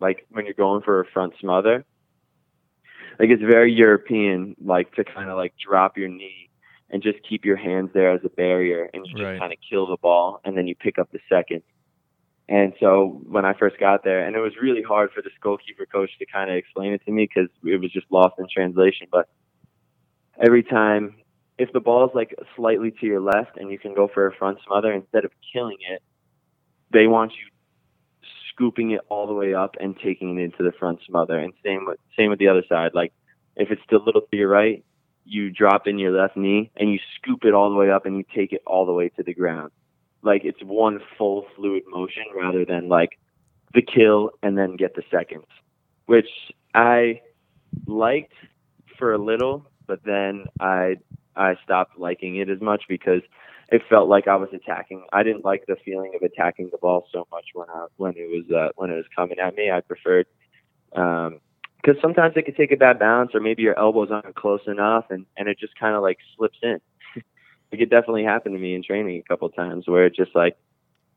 [0.00, 1.84] like when you're going for a front smother
[3.18, 6.50] like it's very European, like to kind of like drop your knee
[6.90, 9.38] and just keep your hands there as a barrier, and you just right.
[9.38, 11.62] kind of kill the ball, and then you pick up the second.
[12.48, 15.84] And so when I first got there, and it was really hard for this goalkeeper
[15.84, 19.08] coach to kind of explain it to me because it was just lost in translation.
[19.10, 19.28] But
[20.44, 21.14] every time,
[21.58, 24.34] if the ball is like slightly to your left and you can go for a
[24.34, 26.02] front smother instead of killing it,
[26.92, 27.50] they want you
[28.52, 31.38] scooping it all the way up and taking it into the front smother.
[31.38, 32.92] And same with same with the other side.
[32.94, 33.12] Like
[33.56, 34.84] if it's still a little to your right,
[35.24, 38.16] you drop in your left knee and you scoop it all the way up and
[38.16, 39.70] you take it all the way to the ground.
[40.22, 43.18] Like it's one full fluid motion rather than like
[43.74, 45.46] the kill and then get the seconds,
[46.06, 46.28] which
[46.74, 47.20] I
[47.86, 48.32] liked
[48.98, 50.96] for a little, but then I
[51.34, 53.22] I stopped liking it as much because
[53.70, 55.04] it felt like I was attacking.
[55.12, 58.28] I didn't like the feeling of attacking the ball so much when I when it
[58.28, 59.70] was uh, when it was coming at me.
[59.70, 60.26] I preferred
[60.90, 61.30] because
[61.86, 65.06] um, sometimes it could take a bad bounce, or maybe your elbows aren't close enough,
[65.10, 66.80] and and it just kind of like slips in.
[67.72, 70.56] it definitely happen to me in training a couple times where it just like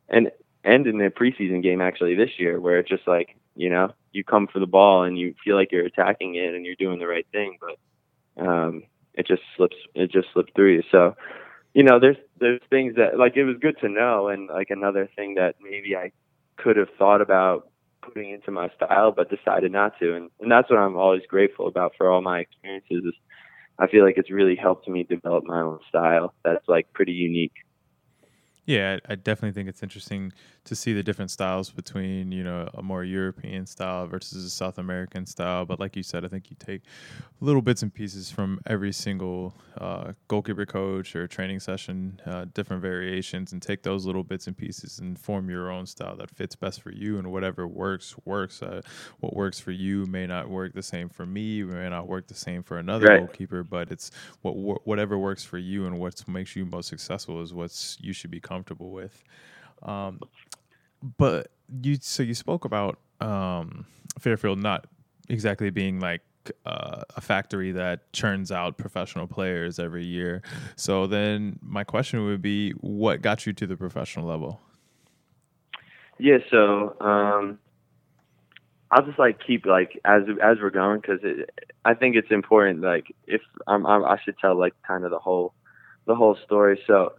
[0.09, 0.31] and
[0.63, 4.23] and in the preseason game actually this year where it just like you know you
[4.23, 7.07] come for the ball and you feel like you're attacking it and you're doing the
[7.07, 7.77] right thing, but
[8.37, 10.83] um, it just slips it just slipped through you.
[10.91, 11.15] So
[11.73, 15.09] you know, there's there's things that like it was good to know, and like another
[15.15, 16.11] thing that maybe I
[16.57, 17.69] could have thought about
[18.01, 20.15] putting into my style, but decided not to.
[20.15, 23.03] And, and that's what I'm always grateful about for all my experiences.
[23.05, 23.13] Is
[23.79, 26.33] I feel like it's really helped me develop my own style.
[26.43, 27.53] That's like pretty unique.
[28.65, 32.83] Yeah, I definitely think it's interesting to see the different styles between you know a
[32.83, 35.65] more European style versus a South American style.
[35.65, 36.83] But like you said, I think you take
[37.39, 42.81] little bits and pieces from every single uh, goalkeeper coach or training session, uh, different
[42.81, 46.55] variations, and take those little bits and pieces and form your own style that fits
[46.55, 47.17] best for you.
[47.17, 48.61] And whatever works works.
[48.61, 48.81] Uh,
[49.19, 52.35] what works for you may not work the same for me, may not work the
[52.35, 53.19] same for another right.
[53.19, 53.63] goalkeeper.
[53.63, 57.97] But it's what whatever works for you and what makes you most successful is what
[57.99, 59.23] you should be comfortable with.
[59.83, 60.19] Um,
[61.17, 63.85] but you so you spoke about um,
[64.19, 64.87] Fairfield not
[65.29, 66.21] exactly being like
[66.65, 70.41] uh, a factory that churns out professional players every year.
[70.75, 74.59] So then my question would be, what got you to the professional level?
[76.17, 77.59] Yeah, so um,
[78.91, 81.19] I'll just like keep like as as we're going because
[81.85, 82.81] I think it's important.
[82.81, 85.53] Like if I'm, I'm, I should tell like kind of the whole
[86.05, 86.79] the whole story.
[86.85, 87.13] So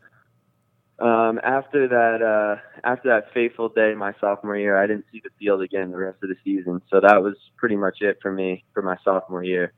[0.98, 5.30] um, after that, uh, after that fateful day my sophomore year, I didn't see the
[5.38, 6.82] field again the rest of the season.
[6.90, 9.72] So that was pretty much it for me for my sophomore year.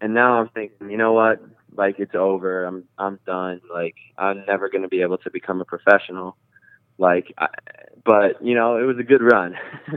[0.00, 1.42] And now I'm thinking, you know what?
[1.76, 2.64] Like it's over.
[2.64, 3.60] I'm I'm done.
[3.72, 6.36] Like I'm never going to be able to become a professional.
[6.98, 7.48] Like, I,
[8.04, 9.54] but you know, it was a good run.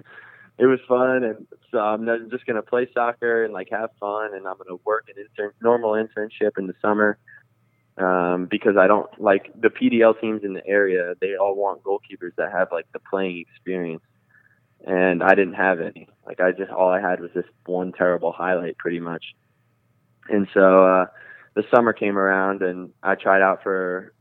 [0.58, 4.36] it was fun, and so I'm just going to play soccer and like have fun,
[4.36, 7.18] and I'm going to work an intern normal internship in the summer
[7.98, 11.14] um, because I don't like the PDL teams in the area.
[11.20, 14.04] They all want goalkeepers that have like the playing experience,
[14.86, 16.08] and I didn't have any.
[16.26, 19.24] Like I just all I had was this one terrible highlight, pretty much.
[20.30, 21.06] And so uh,
[21.56, 24.14] the summer came around, and I tried out for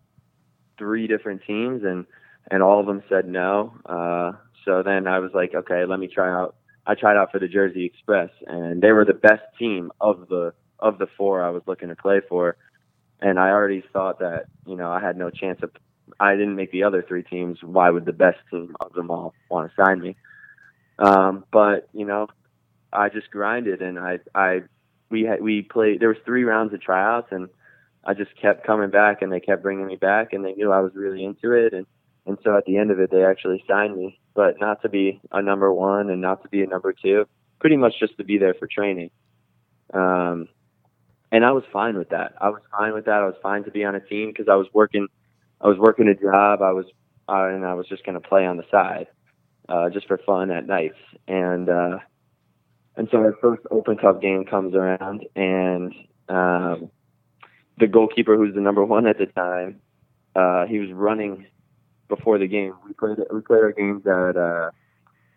[0.78, 2.06] three different teams, and
[2.50, 3.74] and all of them said no.
[3.86, 4.32] Uh,
[4.64, 6.56] so then I was like, okay, let me try out.
[6.86, 10.52] I tried out for the Jersey Express, and they were the best team of the
[10.80, 12.56] of the four I was looking to play for
[13.20, 15.70] and I already thought that you know I had no chance of.
[16.18, 17.58] I didn't make the other three teams.
[17.62, 20.16] Why would the best team of them all want to sign me?
[20.98, 22.28] Um, but you know,
[22.92, 24.62] I just grinded, and I I
[25.10, 26.00] we had we played.
[26.00, 27.48] There was three rounds of tryouts, and
[28.04, 30.80] I just kept coming back, and they kept bringing me back, and they knew I
[30.80, 31.86] was really into it, and
[32.26, 35.20] and so at the end of it, they actually signed me, but not to be
[35.32, 37.26] a number one and not to be a number two,
[37.58, 39.10] pretty much just to be there for training.
[39.92, 40.48] Um,
[41.32, 42.34] and I was fine with that.
[42.40, 43.22] I was fine with that.
[43.22, 45.06] I was fine to be on a team because I was working,
[45.60, 46.62] I was working a job.
[46.62, 46.86] I was,
[47.28, 49.06] and I was just going to play on the side,
[49.68, 50.98] uh, just for fun at nights.
[51.28, 51.98] And uh,
[52.96, 55.94] and so our first Open Cup game comes around, and
[56.28, 56.90] um,
[57.78, 59.80] the goalkeeper, who's the number one at the time,
[60.34, 61.46] uh, he was running
[62.08, 62.74] before the game.
[62.84, 64.70] We played we played our games at uh,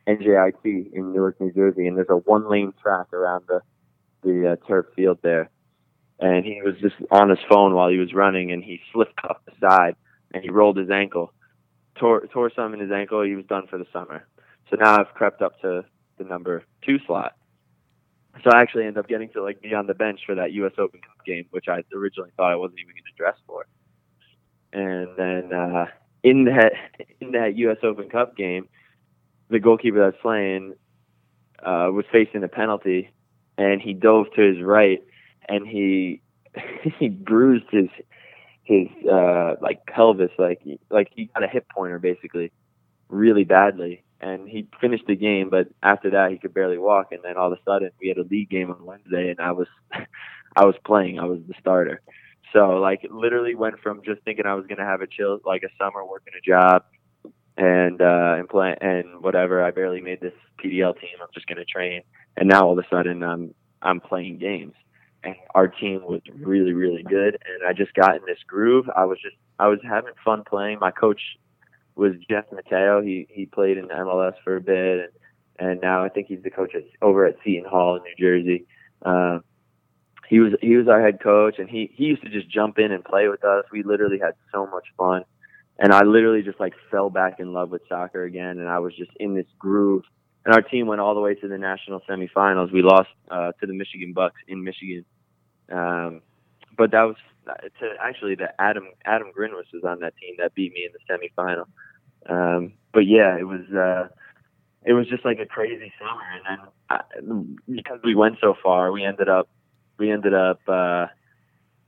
[0.07, 3.61] NJIT in Newark, New Jersey, and there's a one lane track around the
[4.23, 5.51] the uh, turf field there
[6.19, 9.37] and he was just on his phone while he was running, and he slipped off
[9.45, 9.95] the side,
[10.33, 11.33] and he rolled his ankle,
[11.99, 13.23] tore tore some in his ankle.
[13.23, 14.25] He was done for the summer.
[14.69, 15.85] So now I've crept up to
[16.17, 17.35] the number two slot.
[18.43, 20.73] So I actually end up getting to like be on the bench for that U.S.
[20.77, 23.65] Open Cup game, which I originally thought I wasn't even going to dress for.
[24.73, 25.85] And then uh,
[26.23, 26.73] in that
[27.19, 27.77] in that U.S.
[27.83, 28.67] Open Cup game,
[29.49, 30.73] the goalkeeper that's playing
[31.59, 33.11] uh, was facing a penalty,
[33.57, 35.03] and he dove to his right
[35.47, 36.21] and he
[36.99, 37.89] he bruised his
[38.63, 42.51] his uh like pelvis like like he got a hip pointer basically
[43.09, 44.03] really badly.
[44.21, 47.11] And he finished the game but after that he could barely walk.
[47.11, 49.51] And then all of a sudden we had a league game on Wednesday and I
[49.51, 49.67] was
[50.55, 51.19] I was playing.
[51.19, 52.01] I was the starter.
[52.53, 55.63] So like literally went from just thinking I was going to have a chill like
[55.63, 56.83] a summer working a job
[57.57, 59.63] and uh and play and whatever.
[59.63, 61.17] I barely made this PDL team.
[61.21, 62.01] I'm just going to train.
[62.37, 64.73] And now all of a sudden I'm I'm playing games
[65.23, 68.89] and our team was really really good and i just got in this groove.
[68.95, 70.79] I was just i was having fun playing.
[70.79, 71.21] My coach
[71.95, 73.01] was jeff mateo.
[73.01, 75.11] He he played in mls for a bit and
[75.59, 78.65] and now i think he's the coach at, over at seton hall in new jersey.
[79.03, 79.39] Uh,
[80.29, 82.91] he was he was our head coach and he he used to just jump in
[82.91, 83.65] and play with us.
[83.71, 85.23] We literally had so much fun
[85.79, 88.95] and i literally just like fell back in love with soccer again and i was
[88.95, 90.03] just in this groove.
[90.45, 92.71] And our team went all the way to the national semifinals.
[92.73, 95.05] We lost uh, to the Michigan Bucks in Michigan,
[95.73, 96.21] um,
[96.77, 100.73] but that was to actually the Adam Adam Grinwis was on that team that beat
[100.73, 101.65] me in the semifinal.
[102.29, 104.07] Um, but yeah, it was uh,
[104.85, 108.91] it was just like a crazy summer, and then I, because we went so far,
[108.91, 109.49] we ended up
[109.97, 111.07] we ended up uh,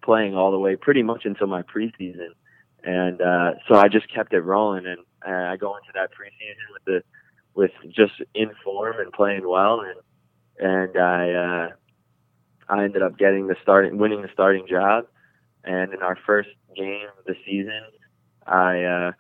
[0.04, 2.30] playing all the way pretty much until my preseason,
[2.84, 6.74] and uh, so I just kept it rolling, and uh, I go into that preseason
[6.74, 7.04] with the
[7.54, 10.00] with just in form and playing well, and
[10.58, 11.70] and I uh,
[12.70, 15.06] I ended up getting the starting, winning the starting job.
[15.64, 17.82] And in our first game of the season,
[18.46, 19.12] I uh,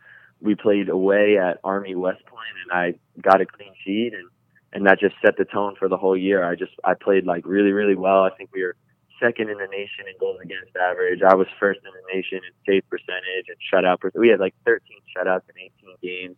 [0.42, 4.30] we played away at Army West Point, and I got a clean sheet, and
[4.74, 6.44] and that just set the tone for the whole year.
[6.44, 8.24] I just I played like really really well.
[8.24, 8.76] I think we were
[9.20, 11.22] second in the nation in goals against average.
[11.24, 14.00] I was first in the nation in save percentage and shutout.
[14.00, 14.20] percentage.
[14.20, 16.36] we had like 13 shutouts in 18 games.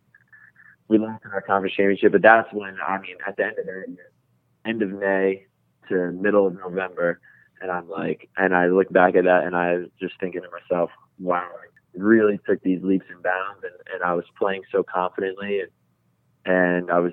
[0.86, 3.66] We lost in our conference championship, but that's when I mean at the end of
[3.66, 3.96] the
[4.64, 5.47] end of May
[5.88, 7.20] to middle of November,
[7.60, 10.48] and I'm like, and I look back at that, and I was just thinking to
[10.50, 11.66] myself, wow, I
[11.98, 15.70] really took these leaps and bounds, and, and I was playing so confidently, and
[16.44, 17.12] and I was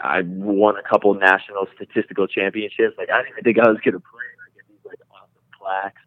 [0.00, 2.96] I won a couple national statistical championships.
[2.98, 4.28] Like I didn't even think I was gonna play.
[4.38, 6.02] I get these like awesome plaques,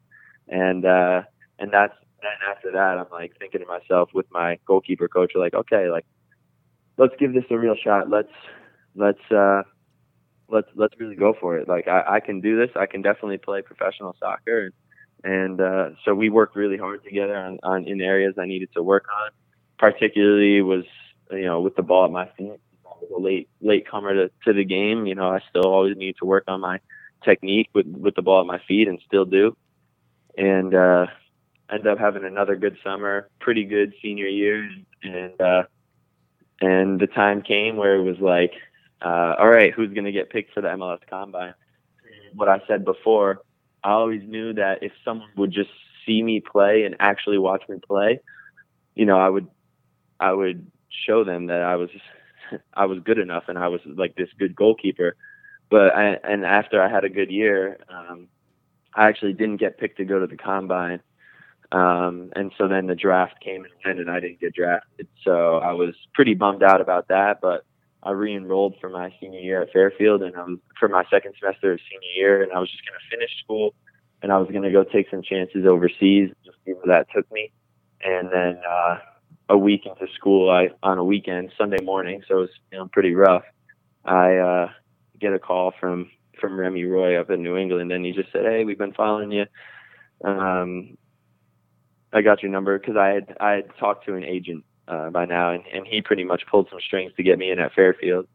[0.47, 1.24] and uh,
[1.60, 5.53] and that's then after that, I'm like thinking to myself with my goalkeeper coach, like,
[5.53, 6.06] okay, like
[6.97, 8.10] let's give this a real shot.
[8.10, 8.32] Let's
[8.95, 9.64] let's uh,
[10.50, 11.68] let's let's really go for it.
[11.68, 12.70] Like I, I can do this.
[12.76, 14.72] I can definitely play professional soccer,
[15.24, 18.70] and, and uh, so we worked really hard together on, on in areas I needed
[18.76, 19.32] to work on.
[19.78, 20.86] Particularly was
[21.32, 22.60] you know with the ball at my feet.
[22.86, 25.06] I was a late late comer to, to the game.
[25.06, 26.80] You know I still always need to work on my
[27.24, 29.56] technique with with the ball at my feet, and still do.
[30.38, 31.08] And uh,
[31.72, 34.70] ended up having another good summer, pretty good senior year,
[35.04, 35.64] and uh,
[36.62, 38.54] and the time came where it was like
[39.02, 41.54] uh, all right, who's going to get picked for the MLS Combine?
[42.34, 43.41] What I said before,
[43.84, 45.70] I always knew that if someone would just
[46.06, 48.20] see me play and actually watch me play,
[48.96, 49.48] you know, I would,
[50.20, 51.89] I would show them that I was,
[52.74, 55.16] I was good enough and I was like this good goalkeeper.
[55.70, 58.28] But I, and after I had a good year, um,
[58.93, 61.02] I actually didn't get picked to go to the combine.
[61.72, 65.08] Um, and so then the draft came and went and I didn't get drafted.
[65.24, 67.66] So I was pretty bummed out about that, but
[68.06, 71.80] I re-enrolled for my senior year at Fairfield, and um, for my second semester of
[71.89, 73.74] senior year, and I was just going to finish school,
[74.22, 77.30] and I was going to go take some chances overseas, just see where that took
[77.32, 77.51] me,
[78.03, 78.99] and then uh,
[79.49, 82.88] a week into school, I on a weekend, Sunday morning, so it was you know
[82.91, 83.43] pretty rough.
[84.06, 84.70] I uh,
[85.20, 88.45] get a call from from Remi Roy up in New England, and he just said,
[88.45, 89.45] "Hey, we've been following you.
[90.24, 90.95] Um,
[92.14, 95.25] I got your number because I had I had talked to an agent uh, by
[95.25, 98.27] now, and, and he pretty much pulled some strings to get me in at Fairfield.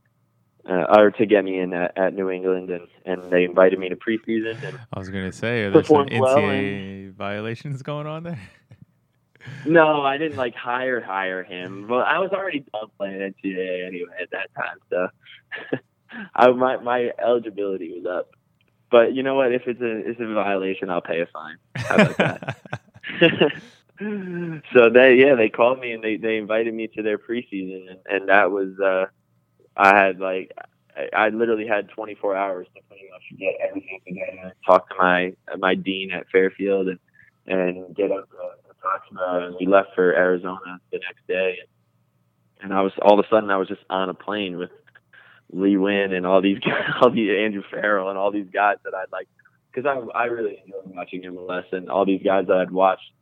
[0.69, 3.89] Uh, or to get me in at, at, New England, and, and they invited me
[3.89, 4.63] to preseason.
[4.63, 8.25] And I was going to say, are there some NCAA well and, violations going on
[8.25, 8.39] there?
[9.67, 11.89] no, I didn't like hire hire him.
[11.89, 15.09] Well, I was already done playing NCAA anyway at that time, so
[16.35, 18.31] I, my my eligibility was up.
[18.91, 19.53] But you know what?
[19.53, 21.57] If it's a it's a violation, I'll pay a fine.
[21.77, 22.57] How about that?
[24.73, 27.99] so they yeah they called me and they they invited me to their preseason and,
[28.07, 29.05] and that was uh
[29.77, 30.53] I had like
[30.97, 35.35] I, I literally had 24 hours to pretty much get everything together, talk to my
[35.59, 36.99] my dean at Fairfield and
[37.47, 41.59] and get up to, to Foxborough and we left for Arizona the next day
[42.63, 44.71] and I was all of a sudden I was just on a plane with
[45.53, 48.95] Lee Nguyen and all these guys, all these Andrew Farrell and all these guys that
[48.95, 49.29] I'd like
[49.73, 53.13] because I I really enjoyed watching MLS and all these guys that I'd watched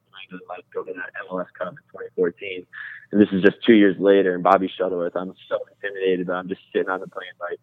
[0.48, 2.66] like go to that MLS Cup in 2014.
[3.12, 5.16] And this is just two years later, and Bobby Shuttleworth.
[5.16, 7.58] I'm so intimidated, but I'm just sitting on the plane like,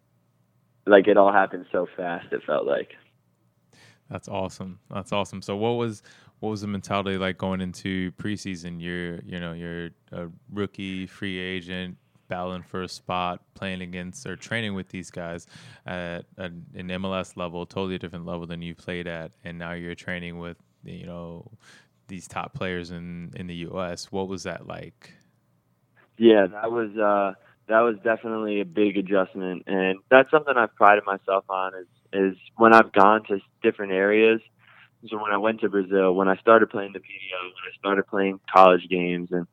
[0.86, 2.32] like it all happened so fast.
[2.32, 2.94] It felt like.
[4.10, 4.78] That's awesome.
[4.90, 5.42] That's awesome.
[5.42, 6.02] So what was
[6.40, 8.80] what was the mentality like going into preseason?
[8.80, 11.96] You're you know you're a rookie, free agent,
[12.28, 15.46] battling for a spot, playing against or training with these guys
[15.86, 20.38] at an MLS level, totally different level than you played at, and now you're training
[20.38, 21.50] with you know
[22.08, 24.10] these top players in in the U.S.
[24.12, 25.12] What was that like?
[26.18, 27.34] Yeah, that was uh,
[27.68, 31.72] that was definitely a big adjustment, and that's something I've prided myself on.
[31.74, 34.40] Is is when I've gone to different areas.
[35.08, 38.06] So when I went to Brazil, when I started playing the PDL, when I started
[38.06, 39.46] playing college games, and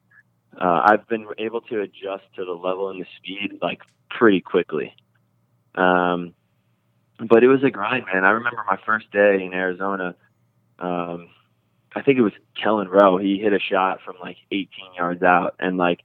[0.60, 4.96] uh, I've been able to adjust to the level and the speed like pretty quickly.
[5.76, 6.34] Um,
[7.20, 8.24] but it was a grind, man.
[8.24, 10.16] I remember my first day in Arizona.
[10.80, 11.30] Um,
[11.96, 13.18] I think it was Kelyn Rowe.
[13.18, 14.68] He hit a shot from like 18
[14.98, 16.00] yards out, and like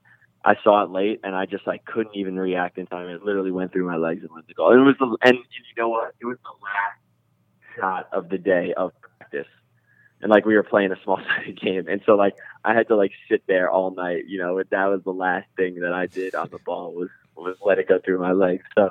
[0.45, 3.09] I saw it late, and I just like couldn't even react in time.
[3.09, 4.73] It literally went through my legs and went to goal.
[4.73, 6.15] And it was the and you know what?
[6.21, 9.49] It was the last shot of the day of practice,
[10.21, 12.97] and like we were playing a small sided game, and so like I had to
[12.97, 14.25] like sit there all night.
[14.27, 17.57] You know, that was the last thing that I did on the ball was was
[17.65, 18.65] let it go through my legs.
[18.77, 18.91] So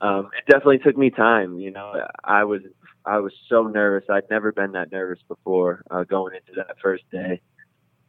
[0.00, 1.58] um, it definitely took me time.
[1.58, 2.62] You know, I was
[3.06, 4.08] I was so nervous.
[4.10, 7.40] I'd never been that nervous before uh, going into that first day,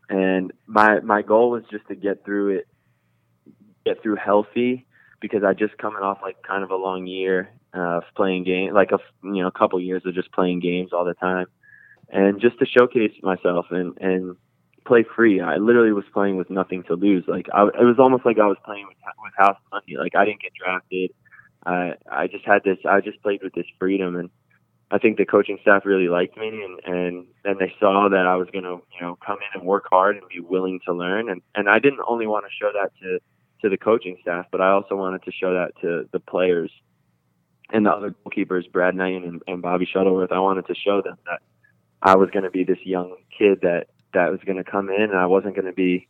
[0.09, 2.67] and my my goal was just to get through it,
[3.85, 4.87] get through healthy,
[5.21, 8.73] because I just coming off like kind of a long year uh, of playing game,
[8.73, 11.45] like a you know a couple years of just playing games all the time,
[12.09, 14.35] and just to showcase myself and and
[14.85, 15.41] play free.
[15.41, 17.25] I literally was playing with nothing to lose.
[17.27, 19.97] Like I, it was almost like I was playing with with house money.
[19.97, 21.11] Like I didn't get drafted.
[21.65, 22.77] I I just had this.
[22.89, 24.29] I just played with this freedom, and
[24.89, 28.35] I think the coaching staff really liked me, and and then they saw that I
[28.35, 31.41] was gonna you know come in and work hard and be willing to learn, and
[31.55, 33.19] and I didn't only want to show that to
[33.61, 36.71] to the coaching staff, but I also wanted to show that to the players
[37.69, 40.31] and the other goalkeepers, Brad Knight and, and Bobby Shuttleworth.
[40.31, 41.41] I wanted to show them that
[42.01, 45.01] I was going to be this young kid that that was going to come in,
[45.01, 46.07] and I wasn't going to be,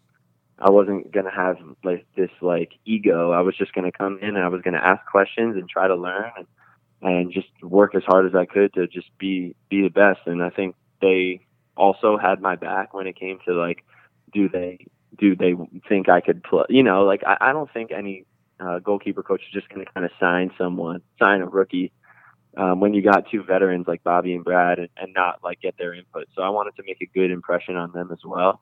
[0.60, 3.32] I wasn't going to have like this like ego.
[3.32, 5.68] I was just going to come in and I was going to ask questions and
[5.68, 6.46] try to learn and
[7.02, 10.22] and just work as hard as I could to just be be the best.
[10.26, 11.42] And I think they
[11.76, 13.84] also had my back when it came to like,
[14.34, 14.80] do they
[15.18, 15.54] do they
[15.88, 16.66] think I could play?
[16.70, 18.26] You know, like I, I don't think any
[18.60, 21.92] uh, goalkeeper coach is just going to kind of sign someone, sign a rookie
[22.58, 25.78] um, when you got two veterans like Bobby and Brad, and, and not like get
[25.78, 26.28] their input.
[26.36, 28.62] So I wanted to make a good impression on them as well,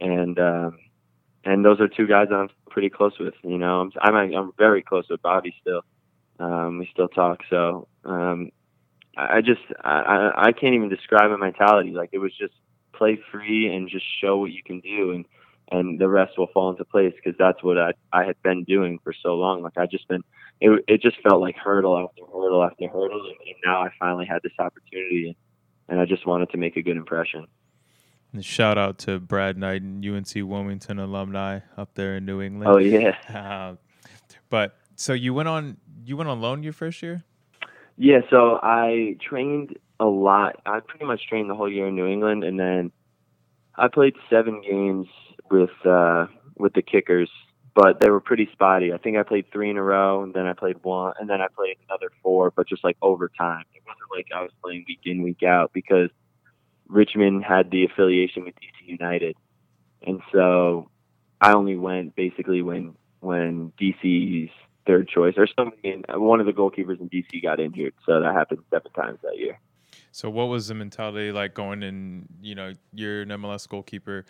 [0.00, 0.78] and um,
[1.44, 3.34] and those are two guys I'm pretty close with.
[3.42, 5.82] You know, I'm I'm, I'm very close with Bobby still.
[6.42, 7.40] Um, we still talk.
[7.48, 8.50] So um,
[9.16, 11.90] I just I, I can't even describe my mentality.
[11.90, 12.54] Like it was just
[12.92, 15.24] play free and just show what you can do, and
[15.70, 18.98] and the rest will fall into place because that's what I I had been doing
[19.04, 19.62] for so long.
[19.62, 20.24] Like I just been
[20.60, 24.26] it it just felt like hurdle after hurdle after hurdle, and, and now I finally
[24.26, 25.36] had this opportunity,
[25.88, 27.46] and I just wanted to make a good impression.
[28.32, 32.68] And shout out to Brad Knight and UNC Wilmington alumni up there in New England.
[32.74, 33.14] Oh yeah.
[33.28, 33.76] Uh,
[34.50, 37.24] but so you went on you went on loan your first year?
[37.96, 40.56] Yeah, so I trained a lot.
[40.64, 42.92] I pretty much trained the whole year in New England, and then
[43.76, 45.08] I played seven games
[45.50, 46.26] with uh,
[46.56, 47.30] with the Kickers,
[47.74, 48.92] but they were pretty spotty.
[48.92, 51.40] I think I played three in a row, and then I played one, and then
[51.40, 53.64] I played another four, but just like overtime.
[53.74, 56.10] It wasn't like I was playing week in week out because
[56.86, 59.36] Richmond had the affiliation with DC United,
[60.06, 60.90] and so
[61.40, 64.50] I only went basically when when DC's
[64.86, 66.04] third choice or something.
[66.08, 69.38] In one of the goalkeepers in DC got injured, so that happened seven times that
[69.38, 69.58] year.
[70.12, 72.26] So, what was the mentality like going in?
[72.40, 74.24] You know, you're an MLS goalkeeper,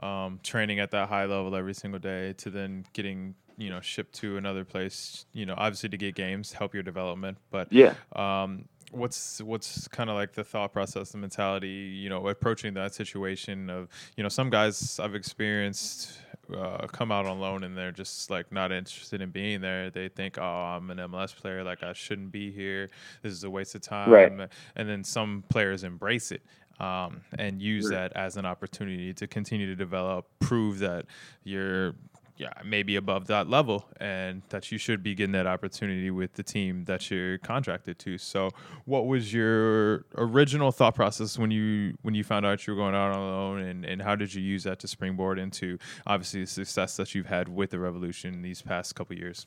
[0.00, 4.14] um, training at that high level every single day, to then getting you know shipped
[4.16, 5.26] to another place.
[5.32, 7.94] You know, obviously to get games, help your development, but yeah.
[8.14, 11.68] Um, what's what's kind of like the thought process, the mentality?
[11.68, 16.18] You know, approaching that situation of you know some guys I've experienced
[16.56, 19.90] uh, come out on loan and they're just like not interested in being there.
[19.90, 22.90] They think, oh, I'm an MLS player, like I shouldn't be here.
[23.22, 24.10] This is a waste of time.
[24.10, 24.32] Right.
[24.76, 26.42] And then some players embrace it
[26.80, 31.06] um, and use that as an opportunity to continue to develop, prove that
[31.44, 31.94] you're
[32.36, 36.42] yeah, maybe above that level, and that you should be getting that opportunity with the
[36.42, 38.18] team that you're contracted to.
[38.18, 38.50] So,
[38.86, 42.94] what was your original thought process when you when you found out you were going
[42.94, 46.46] out on loan, and, and how did you use that to springboard into obviously the
[46.48, 49.46] success that you've had with the Revolution these past couple years?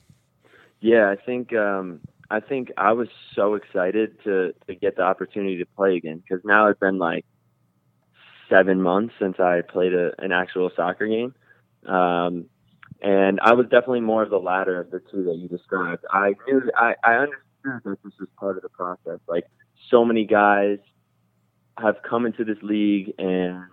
[0.80, 5.58] Yeah, I think um, I think I was so excited to to get the opportunity
[5.58, 7.26] to play again because now it's been like
[8.48, 11.34] seven months since I played a, an actual soccer game.
[11.86, 12.46] Um,
[13.00, 16.04] and I was definitely more of the latter of the two that you described.
[16.10, 19.20] I knew, I, I understood that this was part of the process.
[19.28, 19.44] Like
[19.90, 20.78] so many guys
[21.78, 23.64] have come into this league and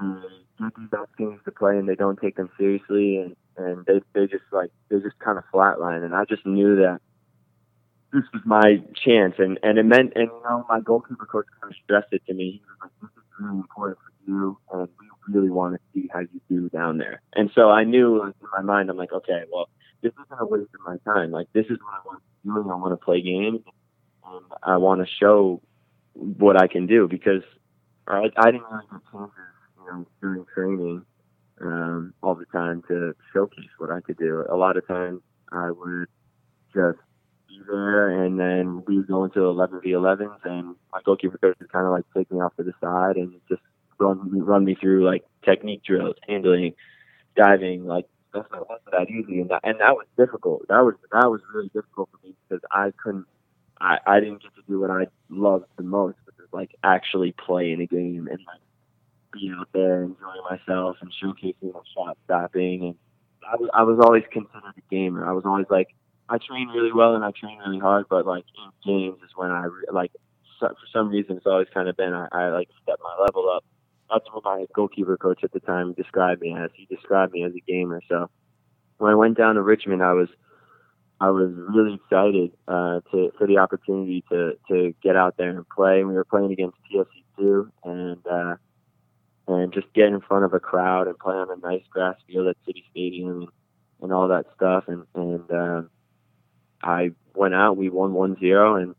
[0.00, 0.24] um,
[0.58, 4.26] get these opportunities to play, and they don't take them seriously, and and they they
[4.26, 6.04] just like they just kind of flatline.
[6.04, 7.00] And I just knew that
[8.12, 11.72] this was my chance, and and it meant, and you know, my goalkeeper coach kind
[11.72, 12.52] of stressed it to me.
[12.52, 15.07] He was like, "This is really important for you, and we
[15.38, 17.20] really want to see how you do down there.
[17.34, 19.68] And so I knew in my mind, I'm like, okay, well,
[20.02, 21.30] this isn't a waste of my time.
[21.30, 22.70] Like this is what I want to do.
[22.70, 23.60] I want to play games,
[24.26, 25.60] and I want to show
[26.14, 27.42] what I can do because
[28.06, 29.32] I, I didn't really get chances,
[29.76, 31.04] you know, during training
[31.60, 34.44] um, all the time to showcase what I could do.
[34.48, 35.20] A lot of times
[35.52, 36.08] I would
[36.74, 36.98] just
[37.48, 41.56] be there, and then we would go into 11 v 11s, and my goalkeeper coach
[41.60, 43.62] would kind of like take me off to the side and just
[43.98, 46.74] run run me through like technique drills, handling,
[47.36, 50.66] diving, like that's that wasn't that easy, and that and that was difficult.
[50.68, 53.26] That was that was really difficult for me because I couldn't,
[53.80, 57.32] I I didn't get to do what I loved the most, which is like actually
[57.32, 58.60] play in a game and like
[59.32, 62.94] be out there enjoying myself and showcasing my shot stopping and
[63.46, 65.26] I was I was always considered a gamer.
[65.28, 65.88] I was always like
[66.28, 69.50] I train really well and I train really hard, but like in games is when
[69.50, 70.12] I re- like
[70.60, 73.48] so, for some reason it's always kind of been I, I like step my level
[73.48, 73.64] up
[74.10, 76.70] that's what my goalkeeper coach at the time described me as.
[76.74, 78.00] He described me as a gamer.
[78.08, 78.30] So
[78.98, 80.28] when I went down to Richmond, I was
[81.20, 85.68] I was really excited uh, to for the opportunity to to get out there and
[85.68, 86.04] play.
[86.04, 87.06] We were playing against TSC
[87.36, 88.56] two, and uh,
[89.48, 92.46] and just get in front of a crowd and play on a nice grass field
[92.46, 93.48] at City Stadium and,
[94.02, 94.84] and all that stuff.
[94.86, 95.90] And and um,
[96.82, 97.76] I went out.
[97.76, 98.94] We won one zero, and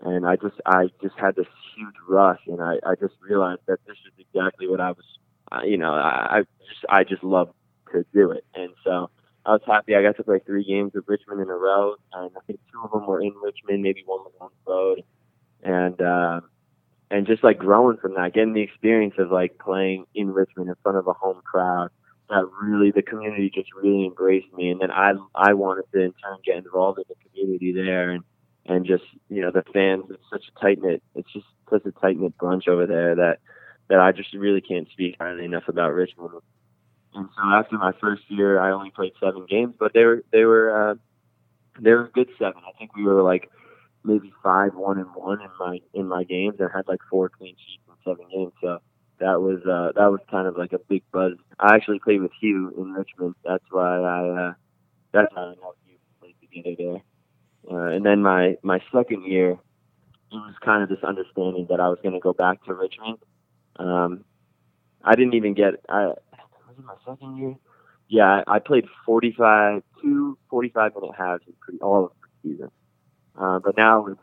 [0.00, 1.46] and I just I just had this
[1.76, 5.04] huge rush, and I I just realized that this is exactly what I was.
[5.50, 7.52] Uh, you know, I, I just I just love
[7.92, 9.10] to do it, and so
[9.44, 9.94] I was happy.
[9.94, 12.80] I got to play three games with Richmond in a row, and I think two
[12.84, 15.02] of them were in Richmond, maybe one was on the road,
[15.62, 16.40] and uh,
[17.10, 20.74] and just like growing from that, getting the experience of like playing in Richmond in
[20.82, 21.90] front of a home crowd.
[22.30, 26.12] That really the community just really embraced me, and then I I wanted to in
[26.12, 28.24] turn get involved in the community there, and
[28.64, 30.04] and just you know the fans.
[30.08, 31.02] It's such a tight knit.
[31.14, 33.38] It's just such a tight knit bunch over there that
[33.88, 36.30] that I just really can't speak highly enough about Richmond.
[37.14, 40.44] And so after my first year, I only played seven games, but they were they
[40.44, 40.94] were uh,
[41.80, 42.62] they were good seven.
[42.66, 43.50] I think we were like
[44.04, 47.56] maybe five one and one in my in my games, and had like four clean
[47.56, 48.52] sheets in seven games.
[48.60, 48.78] So
[49.20, 51.32] that was uh, that was kind of like a big buzz.
[51.58, 53.34] I actually played with Hugh in Richmond.
[53.44, 54.52] That's why I uh,
[55.12, 57.02] that's how I know Hugh played together there.
[57.70, 59.58] Uh, and then my my second year,
[60.32, 63.18] it was kind of this understanding that I was going to go back to Richmond.
[63.76, 64.24] Um,
[65.04, 66.12] I didn't even get I
[66.72, 67.54] was it my second year?
[68.08, 72.70] Yeah, I, played 45, two 45 minute halves in pretty, all of the season.
[73.38, 74.20] Uh, but now it's,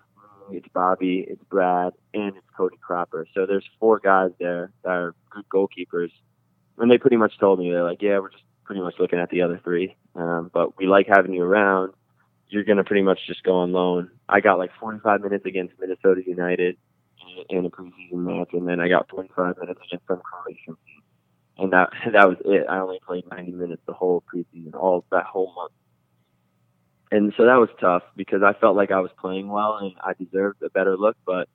[0.51, 3.27] it's Bobby, it's Brad, and it's Cody Cropper.
[3.33, 6.11] So there's four guys there that are good goalkeepers.
[6.77, 9.29] And they pretty much told me, they're like, yeah, we're just pretty much looking at
[9.29, 9.95] the other three.
[10.15, 11.93] Um, but we like having you around.
[12.49, 14.09] You're going to pretty much just go on loan.
[14.27, 16.77] I got like 45 minutes against Minnesota United
[17.21, 20.77] uh, in a preseason match, and then I got 45 minutes against some Croatian
[21.59, 22.65] and that that was it.
[22.67, 25.73] I only played 90 minutes the whole preseason, all that whole month,
[27.11, 30.13] and so that was tough because I felt like I was playing well and I
[30.13, 31.47] deserved a better look, but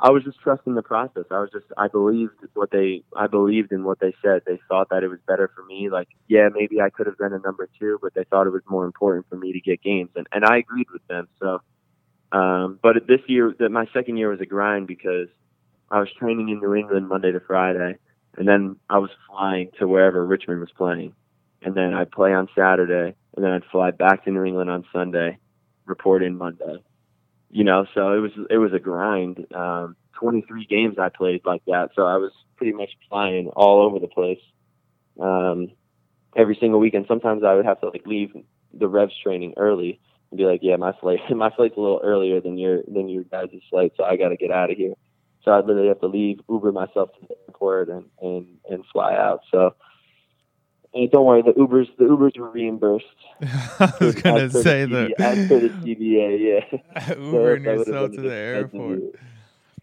[0.00, 1.24] I was just trusting the process.
[1.30, 4.42] I was just I believed what they I believed in what they said.
[4.46, 5.88] They thought that it was better for me.
[5.90, 8.62] Like yeah, maybe I could have been a number two, but they thought it was
[8.68, 11.28] more important for me to get games, and and I agreed with them.
[11.40, 11.60] So,
[12.32, 15.28] um, but this year, that my second year was a grind because
[15.90, 17.98] I was training in New England Monday to Friday
[18.38, 21.12] and then I was flying to wherever Richmond was playing,
[21.60, 24.84] and then I'd play on Saturday, and then I'd fly back to New England on
[24.92, 25.38] Sunday,
[25.86, 26.82] report in Monday.
[27.50, 29.46] You know, so it was it was a grind.
[29.54, 33.98] Um, 23 games I played like that, so I was pretty much flying all over
[33.98, 34.40] the place
[35.20, 35.70] um,
[36.36, 37.06] every single weekend.
[37.08, 38.32] Sometimes I would have to like leave
[38.74, 42.40] the revs training early and be like, "Yeah, my flight my flight's a little earlier
[42.40, 44.94] than your than your guys' flight, so I got to get out of here."
[45.44, 49.14] So I literally have to leave, Uber myself to the airport, and and and fly
[49.14, 49.40] out.
[49.50, 49.74] So.
[50.94, 53.04] And don't worry, the Ubers the Ubers were reimbursed.
[53.42, 56.78] I was gonna say the, the as per the CBA, yeah.
[57.14, 59.00] Ubering so yourself to the airport.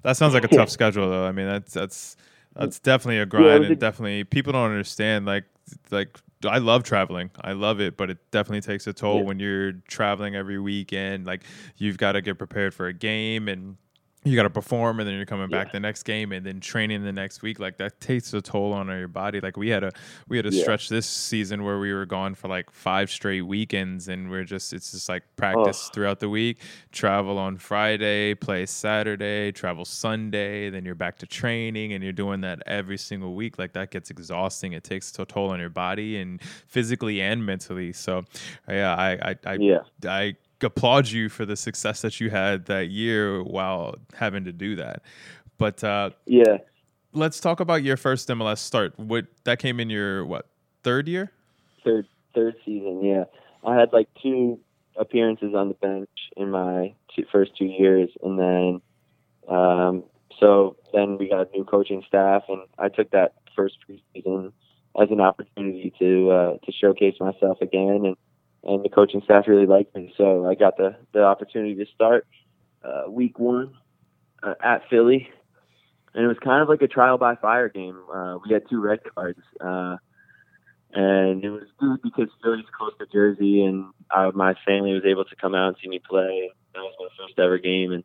[0.02, 1.26] That sounds like a tough schedule, though.
[1.26, 2.18] I mean, that's that's
[2.56, 5.26] that's definitely a grind, yeah, and a, definitely people don't understand.
[5.26, 5.46] Like
[5.92, 7.32] like I love traveling.
[7.42, 9.24] I love it, but it definitely takes a toll yeah.
[9.24, 11.26] when you're traveling every weekend.
[11.26, 11.44] Like
[11.78, 13.78] you've got to get prepared for a game and
[14.26, 15.74] you got to perform and then you're coming back yeah.
[15.74, 18.88] the next game and then training the next week like that takes a toll on
[18.88, 19.92] your body like we had a
[20.28, 20.62] we had a yeah.
[20.64, 24.74] stretch this season where we were gone for like five straight weekends and we're just
[24.74, 25.94] it's just like practice oh.
[25.94, 26.58] throughout the week
[26.92, 32.42] travel on friday play saturday travel sunday then you're back to training and you're doing
[32.42, 36.18] that every single week like that gets exhausting it takes a toll on your body
[36.18, 38.24] and physically and mentally so
[38.68, 42.90] yeah i i, I yeah i applaud you for the success that you had that
[42.90, 45.02] year while having to do that.
[45.58, 46.58] But uh, yeah,
[47.14, 49.00] let's talk about your first MLS start.
[49.00, 50.48] What that came in your what
[50.84, 51.32] third year?
[51.84, 53.04] Third third season.
[53.04, 53.26] Yeah,
[53.66, 54.60] I had like two
[54.98, 58.82] appearances on the bench in my two, first two years, and then
[59.48, 60.04] um,
[60.40, 64.52] so then we got a new coaching staff, and I took that first preseason
[65.02, 68.16] as an opportunity to uh, to showcase myself again and
[68.66, 70.14] and the coaching staff really liked me.
[70.18, 72.28] So I got the the opportunity to start
[72.84, 73.74] uh, week one
[74.44, 75.30] uh, at Philly,
[76.14, 77.98] and it was kind of like a trial by fire game.
[78.14, 79.98] Uh, we had two red cards, uh,
[80.94, 85.26] and it was good because Philly's close to Jersey, and uh, my family was able
[85.26, 86.50] to come out and see me play.
[86.74, 88.04] That was my first ever game, and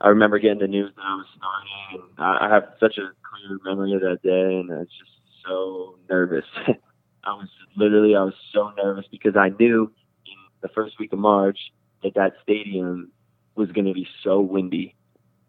[0.00, 3.10] I remember getting the news that I was starting, and I, I have such a
[3.22, 5.10] clear memory of that day, and I was just
[5.46, 6.44] so nervous.
[7.24, 9.92] I was literally I was so nervous because I knew
[10.26, 11.58] in the first week of March
[12.02, 13.12] that that stadium
[13.56, 14.96] was going to be so windy,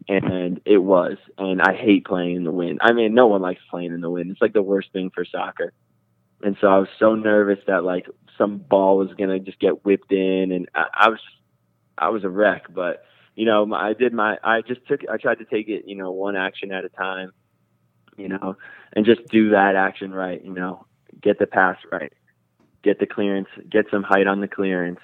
[0.08, 1.16] and it was.
[1.38, 2.80] And I hate playing in the wind.
[2.82, 4.30] I mean, no one likes playing in the wind.
[4.30, 5.72] It's like the worst thing for soccer.
[6.42, 8.06] and so I was so nervous that like
[8.38, 11.20] some ball was gonna just get whipped in, and I, I was
[11.98, 12.66] I was a wreck.
[12.74, 13.04] But
[13.34, 16.10] you know, I did my I just took I tried to take it you know
[16.10, 17.32] one action at a time,
[18.16, 18.56] you know,
[18.92, 20.44] and just do that action right.
[20.44, 20.86] You know,
[21.22, 22.12] get the pass right,
[22.82, 25.00] get the clearance, get some height on the clearance.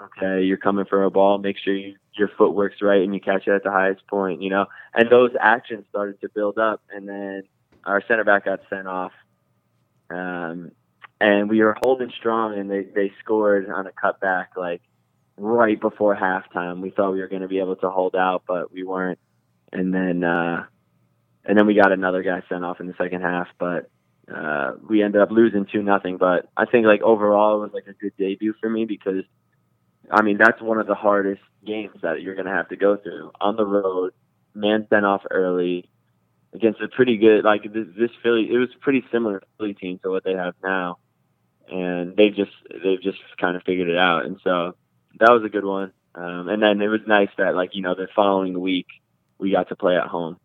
[0.00, 1.38] Okay, you're coming for a ball.
[1.38, 4.42] Make sure you, your footwork's right and you catch it at the highest point.
[4.42, 7.42] You know, and those actions started to build up, and then
[7.84, 9.12] our center back got sent off.
[10.10, 10.72] Um,
[11.20, 14.82] and we were holding strong, and they they scored on a cutback like
[15.36, 16.80] right before halftime.
[16.80, 19.18] We thought we were going to be able to hold out, but we weren't.
[19.72, 20.66] And then uh,
[21.44, 23.90] and then we got another guy sent off in the second half, but
[24.32, 26.16] uh, we ended up losing two nothing.
[26.16, 29.24] But I think like overall it was like a good debut for me because
[30.10, 33.32] I mean that's one of the hardest games that you're to have to go through
[33.40, 34.12] on the road.
[34.54, 35.88] Man sent off early
[36.52, 38.48] against a pretty good like this, this Philly.
[38.50, 40.98] It was pretty similar Philly team to what they have now,
[41.70, 42.52] and they just
[42.82, 44.24] they've just kind of figured it out.
[44.24, 44.76] And so
[45.18, 45.92] that was a good one.
[46.14, 48.86] Um, and then it was nice that like you know the following week
[49.38, 50.38] we got to play at home.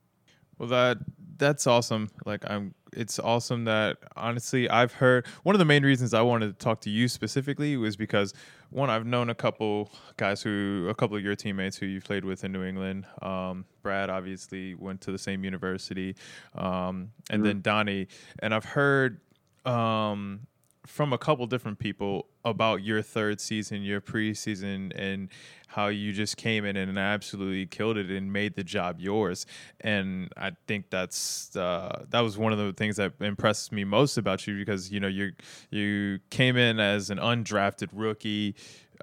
[0.57, 0.97] Well, that
[1.37, 2.09] that's awesome.
[2.25, 6.47] Like I'm it's awesome that honestly I've heard one of the main reasons I wanted
[6.47, 8.33] to talk to you specifically was because
[8.69, 12.25] one I've known a couple guys who a couple of your teammates who you've played
[12.25, 13.05] with in New England.
[13.21, 16.15] Um, Brad obviously went to the same university,
[16.55, 17.43] um, and mm-hmm.
[17.43, 18.07] then Donnie,
[18.39, 19.21] and I've heard
[19.65, 20.41] um,
[20.85, 25.29] from a couple different people about your third season, your preseason, and
[25.67, 29.45] how you just came in and absolutely killed it and made the job yours.
[29.81, 34.17] And I think that's uh, that was one of the things that impressed me most
[34.17, 35.33] about you because you know you
[35.69, 38.55] you came in as an undrafted rookie,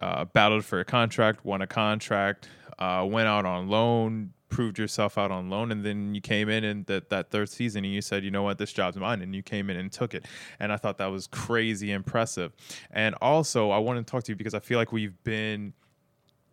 [0.03, 2.49] uh, battled for a contract, won a contract,
[2.79, 6.64] uh, went out on loan, proved yourself out on loan and then you came in
[6.64, 8.59] and that that third season and you said you know what?
[8.59, 10.24] This job's mine and you came in and took it.
[10.61, 12.53] And i thought that was crazy impressive.
[12.90, 15.72] And also i want to talk to you because i feel like we've been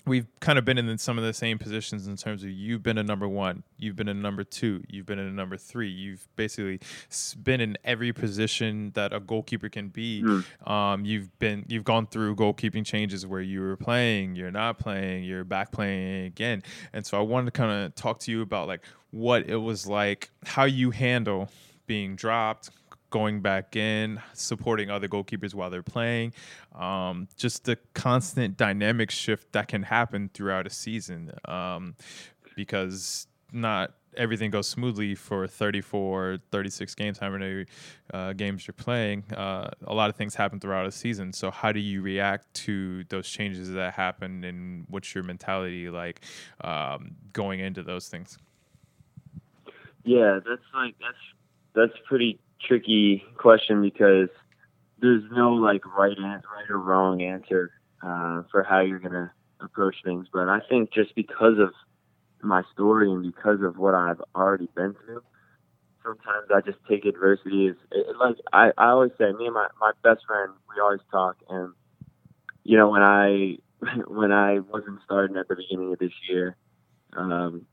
[0.06, 2.98] we've kind of been in some of the same positions in terms of you've been
[2.98, 5.90] a number one, you've been a number two, you've been a number three.
[5.90, 6.80] You've basically
[7.42, 10.24] been in every position that a goalkeeper can be.
[10.24, 10.70] Mm.
[10.70, 15.24] Um, you've been you've gone through goalkeeping changes where you were playing, you're not playing,
[15.24, 16.64] you're back playing again.
[16.92, 18.82] And so I wanted to kind of talk to you about like
[19.12, 21.50] what it was like, how you handle
[21.86, 22.70] being dropped,
[23.14, 26.34] going back in, supporting other goalkeepers while they're playing.
[26.74, 31.96] Um, just the constant dynamic shift that can happen throughout a season um,
[32.56, 37.66] because not everything goes smoothly for 34, 36 games, however many
[38.12, 39.24] uh, games you're playing.
[39.32, 41.32] Uh, a lot of things happen throughout a season.
[41.34, 46.22] So, how do you react to those changes that happen, and what's your mentality like
[46.62, 48.40] um, going into those things?
[50.04, 51.18] Yeah, that's like that's
[51.76, 54.30] that's pretty tricky question because
[55.00, 59.96] there's no like right answer, right or wrong answer uh, for how you're gonna approach
[60.04, 60.28] things.
[60.32, 61.70] But I think just because of
[62.42, 65.22] my story and because of what I've already been through,
[66.04, 69.32] sometimes I just take adversity as it, like I, I always say.
[69.34, 71.74] Me and my my best friend, we always talk, and
[72.64, 73.58] you know when I
[74.08, 76.56] when I wasn't starting at the beginning of this year,
[77.18, 77.66] um,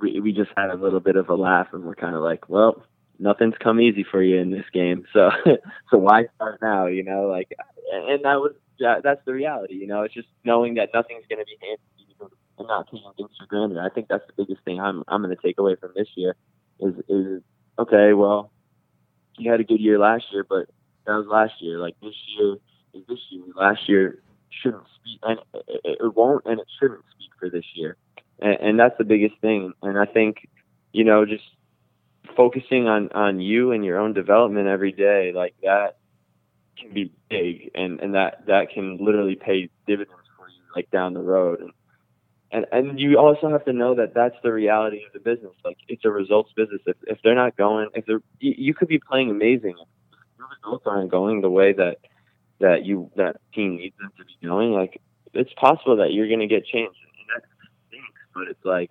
[0.00, 2.48] we we just had a little bit of a laugh, and we're kind of like,
[2.48, 2.84] well
[3.18, 5.04] nothing's come easy for you in this game.
[5.12, 5.30] So
[5.90, 6.86] so why start now?
[6.86, 7.52] You know, like,
[7.92, 9.74] and that was that's the reality.
[9.74, 11.80] You know, it's just knowing that nothing's going to be handed
[12.58, 13.78] and not taking things for granted.
[13.78, 16.36] I think that's the biggest thing I'm I'm going to take away from this year
[16.80, 17.42] is is
[17.78, 18.12] okay.
[18.12, 18.50] Well,
[19.36, 20.66] you had a good year last year, but
[21.06, 21.78] that was last year.
[21.78, 22.56] Like this year
[22.94, 23.44] is this year.
[23.54, 25.38] Last year shouldn't speak, and
[25.84, 27.96] it won't, and it shouldn't speak for this year.
[28.40, 29.72] And, and that's the biggest thing.
[29.82, 30.48] And I think,
[30.92, 31.44] you know, just
[32.36, 35.98] focusing on on you and your own development every day like that
[36.78, 41.14] can be big and and that that can literally pay dividends for you like down
[41.14, 41.60] the road.
[41.60, 41.72] And
[42.50, 45.52] and and you also have to know that that's the reality of the business.
[45.64, 46.80] Like it's a results business.
[46.86, 49.74] If if they're not going if they're you, you could be playing amazing.
[49.78, 51.98] If your results aren't going the way that
[52.60, 55.00] that you that team needs them to be going like
[55.34, 56.96] it's possible that you're going to get changed.
[57.04, 57.48] And that
[57.88, 58.90] stinks but it's like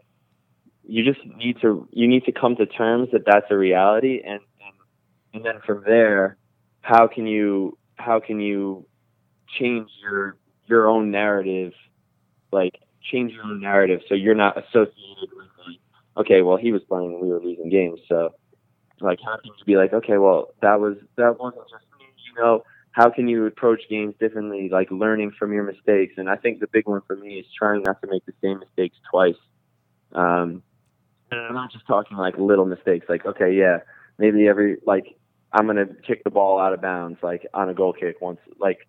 [0.87, 4.39] you just need to you need to come to terms that that's a reality and
[5.33, 6.35] and, then from there
[6.81, 8.87] how can you how can you
[9.59, 10.35] change your
[10.65, 11.73] your own narrative
[12.51, 12.73] like
[13.11, 15.77] change your own narrative so you're not associated with like
[16.17, 18.33] okay well he was playing and we were losing games so
[18.99, 22.07] like how can you be like okay well that was that wasn't just me
[22.37, 22.63] you know?
[22.91, 26.15] How can you approach games differently like learning from your mistakes?
[26.17, 28.59] And i think the big one for me is trying not to make the same
[28.59, 29.35] mistakes twice.
[30.13, 30.63] Um,
[31.31, 33.07] and I'm not just talking like little mistakes.
[33.09, 33.79] Like, okay, yeah,
[34.17, 35.17] maybe every like
[35.51, 38.79] I'm gonna kick the ball out of bounds like on a goal kick once, like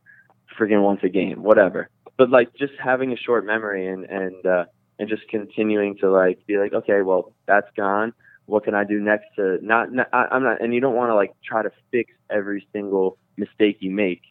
[0.58, 1.88] freaking once a game, whatever.
[2.16, 4.64] But like just having a short memory and and uh,
[4.98, 8.12] and just continuing to like be like, okay, well that's gone.
[8.46, 9.92] What can I do next to not?
[9.92, 13.78] not I'm not, and you don't want to like try to fix every single mistake
[13.80, 14.22] you make.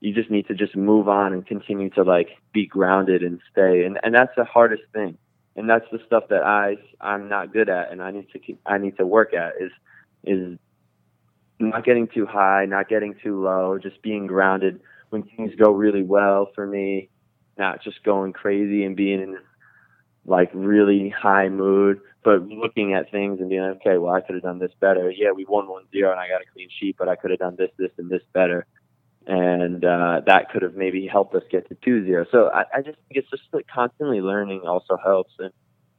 [0.00, 3.84] You just need to just move on and continue to like be grounded and stay.
[3.84, 5.18] And and that's the hardest thing.
[5.56, 8.60] And that's the stuff that I I'm not good at, and I need to keep,
[8.66, 9.72] I need to work at is
[10.24, 10.58] is
[11.58, 16.02] not getting too high, not getting too low, just being grounded when things go really
[16.02, 17.08] well for me,
[17.56, 19.38] not just going crazy and being in
[20.26, 24.34] like really high mood, but looking at things and being like, okay, well, I could
[24.34, 25.10] have done this better.
[25.10, 27.38] Yeah, we won one zero and I got a clean sheet, but I could have
[27.38, 28.66] done this, this, and this better.
[29.26, 32.26] And uh, that could have maybe helped us get to two zero.
[32.30, 35.52] So I, I just think it's just like constantly learning also helps and,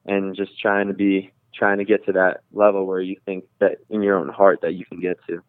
[0.06, 3.80] and just trying to be, trying to get to that level where you think that
[3.90, 5.44] in your own heart that you can get to.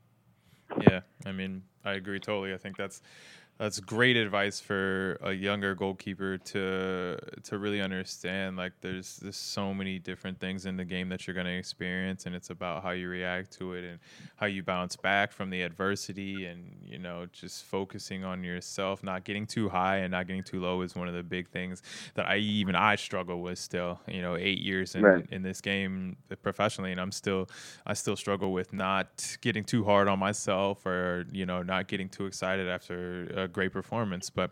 [0.81, 1.01] Yeah.
[1.25, 2.53] I mean, I agree totally.
[2.53, 3.01] I think that's
[3.59, 8.57] that's great advice for a younger goalkeeper to to really understand.
[8.57, 12.27] Like there's there's so many different things in the game that you're going to experience,
[12.27, 13.99] and it's about how you react to it and
[14.37, 19.25] how you bounce back from the adversity, and you know just focusing on yourself, not
[19.25, 21.83] getting too high and not getting too low is one of the big things
[22.15, 24.01] that I even I struggle with still.
[24.07, 25.29] You know, eight years in, Right.
[25.31, 27.49] in this game professionally, and I'm still
[27.87, 32.09] I still struggle with not getting too hard on myself or you know not getting
[32.09, 34.31] too excited after a great performance.
[34.31, 34.51] But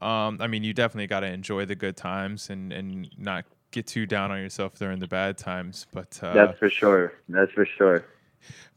[0.00, 3.86] um, I mean, you definitely got to enjoy the good times and and not get
[3.86, 5.86] too down on yourself during the bad times.
[5.92, 7.14] But uh, That's for sure.
[7.28, 8.04] That's for sure.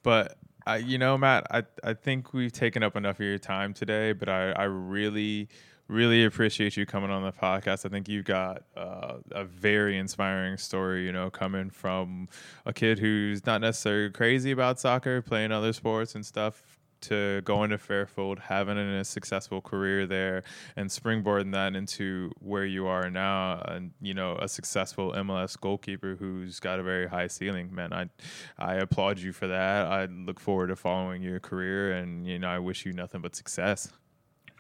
[0.04, 3.74] but I, you know, Matt, I, I think we've taken up enough of your time
[3.74, 5.48] today, but I, I really,
[5.88, 7.86] really appreciate you coming on the podcast.
[7.86, 12.30] I think you've got uh, a very inspiring story, you know, coming from
[12.66, 16.75] a kid who's not necessarily crazy about soccer, playing other sports and stuff.
[17.02, 20.44] To going to Fairfield, having a successful career there,
[20.76, 26.16] and springboarding that into where you are now, and you know, a successful MLS goalkeeper
[26.18, 27.74] who's got a very high ceiling.
[27.74, 28.10] Man, I,
[28.58, 29.88] I applaud you for that.
[29.88, 33.36] I look forward to following your career, and you know, I wish you nothing but
[33.36, 33.92] success.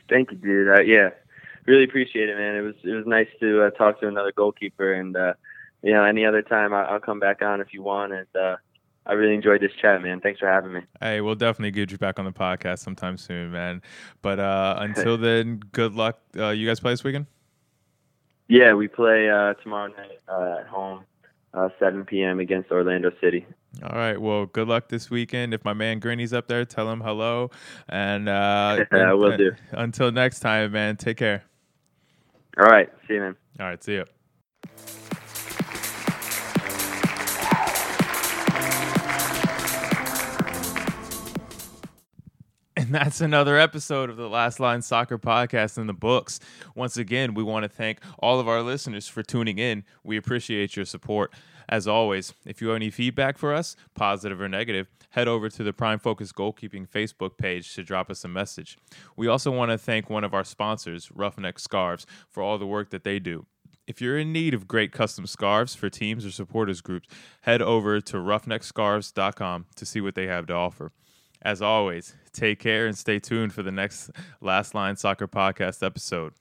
[0.09, 0.67] Thank you, dude.
[0.69, 1.09] Uh, yeah,
[1.65, 2.55] really appreciate it, man.
[2.55, 5.33] It was it was nice to uh, talk to another goalkeeper, and uh,
[5.81, 8.13] you know, any other time I, I'll come back on if you want.
[8.13, 8.55] And uh,
[9.05, 10.19] I really enjoyed this chat, man.
[10.19, 10.81] Thanks for having me.
[10.99, 13.81] Hey, we'll definitely get you back on the podcast sometime soon, man.
[14.21, 16.19] But uh, until then, good luck.
[16.37, 17.27] Uh, you guys play this weekend?
[18.47, 21.03] Yeah, we play uh, tomorrow night uh, at home,
[21.53, 22.39] uh, 7 p.m.
[22.39, 23.45] against Orlando City.
[23.83, 24.19] All right.
[24.19, 25.53] Well, good luck this weekend.
[25.53, 27.51] If my man Grinny's up there, tell him hello.
[27.89, 29.51] And uh, I will do.
[29.71, 30.95] Until next time, man.
[30.95, 31.43] Take care.
[32.57, 33.35] All right, see you, man.
[33.59, 33.83] All right.
[33.83, 34.03] See ya.
[42.85, 46.39] And that's another episode of the Last Line Soccer Podcast in the books.
[46.75, 49.83] Once again, we want to thank all of our listeners for tuning in.
[50.03, 51.33] We appreciate your support.
[51.67, 55.63] As always, if you have any feedback for us, positive or negative, head over to
[55.63, 58.77] the Prime Focus Goalkeeping Facebook page to drop us a message.
[59.17, 62.91] We also want to thank one of our sponsors, Roughneck Scarves, for all the work
[62.91, 63.47] that they do.
[63.87, 67.07] If you're in need of great custom scarves for teams or supporters groups,
[67.41, 70.91] head over to roughneckscarves.com to see what they have to offer.
[71.45, 74.09] As always, take care and stay tuned for the next
[74.41, 76.33] Last Line Soccer Podcast episode.